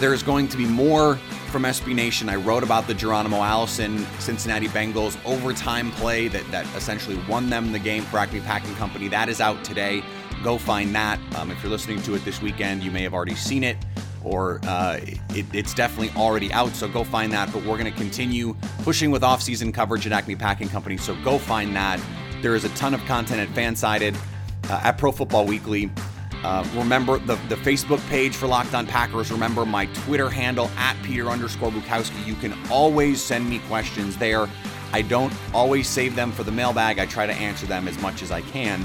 There's 0.00 0.22
going 0.22 0.48
to 0.48 0.56
be 0.56 0.64
more 0.64 1.16
from 1.50 1.64
SB 1.64 1.94
Nation. 1.94 2.30
I 2.30 2.36
wrote 2.36 2.62
about 2.62 2.86
the 2.86 2.94
Geronimo 2.94 3.36
Allison 3.42 3.98
Cincinnati 4.18 4.66
Bengals 4.66 5.18
overtime 5.26 5.90
play 5.90 6.26
that, 6.28 6.50
that 6.50 6.64
essentially 6.74 7.18
won 7.28 7.50
them 7.50 7.70
the 7.70 7.78
game 7.78 8.04
for 8.04 8.16
Acme 8.16 8.40
Packing 8.40 8.74
Company. 8.76 9.08
That 9.08 9.28
is 9.28 9.42
out 9.42 9.62
today. 9.62 10.02
Go 10.42 10.56
find 10.56 10.94
that. 10.94 11.20
Um, 11.36 11.50
if 11.50 11.62
you're 11.62 11.70
listening 11.70 12.00
to 12.04 12.14
it 12.14 12.24
this 12.24 12.40
weekend, 12.40 12.82
you 12.82 12.90
may 12.90 13.02
have 13.02 13.12
already 13.12 13.34
seen 13.34 13.62
it 13.62 13.76
or 14.24 14.58
uh, 14.64 15.00
it, 15.02 15.44
it's 15.52 15.74
definitely 15.74 16.18
already 16.18 16.50
out. 16.50 16.70
So 16.70 16.88
go 16.88 17.04
find 17.04 17.30
that. 17.34 17.52
But 17.52 17.62
we're 17.64 17.76
going 17.76 17.92
to 17.92 17.98
continue 17.98 18.56
pushing 18.78 19.10
with 19.10 19.22
off-season 19.22 19.70
coverage 19.70 20.06
at 20.06 20.12
Acme 20.12 20.34
Packing 20.34 20.70
Company. 20.70 20.96
So 20.96 21.14
go 21.16 21.36
find 21.36 21.76
that. 21.76 22.00
There 22.40 22.54
is 22.54 22.64
a 22.64 22.70
ton 22.70 22.94
of 22.94 23.04
content 23.04 23.40
at 23.40 23.54
Fansided, 23.54 24.16
uh, 24.70 24.80
at 24.82 24.96
Pro 24.96 25.12
Football 25.12 25.44
Weekly. 25.44 25.90
Uh, 26.42 26.66
remember 26.74 27.18
the, 27.18 27.34
the 27.48 27.56
Facebook 27.56 28.06
page 28.08 28.34
for 28.34 28.46
Locked 28.46 28.74
On 28.74 28.86
Packers. 28.86 29.30
Remember 29.30 29.66
my 29.66 29.86
Twitter 29.86 30.30
handle 30.30 30.70
at 30.76 30.96
Peter 31.02 31.28
underscore 31.28 31.70
Bukowski. 31.70 32.26
You 32.26 32.34
can 32.34 32.54
always 32.70 33.22
send 33.22 33.48
me 33.48 33.58
questions 33.60 34.16
there. 34.16 34.48
I 34.92 35.02
don't 35.02 35.32
always 35.54 35.88
save 35.88 36.16
them 36.16 36.32
for 36.32 36.42
the 36.42 36.52
mailbag. 36.52 36.98
I 36.98 37.06
try 37.06 37.26
to 37.26 37.32
answer 37.34 37.66
them 37.66 37.86
as 37.86 38.00
much 38.00 38.22
as 38.22 38.30
I 38.30 38.40
can. 38.40 38.84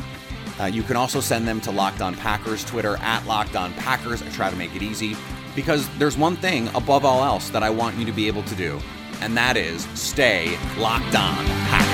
Uh, 0.59 0.65
you 0.65 0.83
can 0.83 0.95
also 0.95 1.19
send 1.19 1.47
them 1.47 1.59
to 1.61 1.71
Locked 1.71 2.01
On 2.01 2.13
Packers 2.15 2.63
Twitter 2.63 2.97
at 2.97 3.25
Locked 3.25 3.55
On 3.55 3.73
Packers. 3.73 4.21
I 4.21 4.29
try 4.29 4.49
to 4.49 4.55
make 4.55 4.75
it 4.75 4.81
easy 4.81 5.15
because 5.55 5.87
there's 5.97 6.17
one 6.17 6.35
thing 6.35 6.67
above 6.75 7.05
all 7.05 7.23
else 7.23 7.49
that 7.49 7.63
I 7.63 7.69
want 7.69 7.97
you 7.97 8.05
to 8.05 8.11
be 8.11 8.27
able 8.27 8.43
to 8.43 8.55
do, 8.55 8.79
and 9.21 9.35
that 9.35 9.57
is 9.57 9.83
stay 9.93 10.57
locked 10.77 11.15
on 11.15 11.45
Packers. 11.67 11.84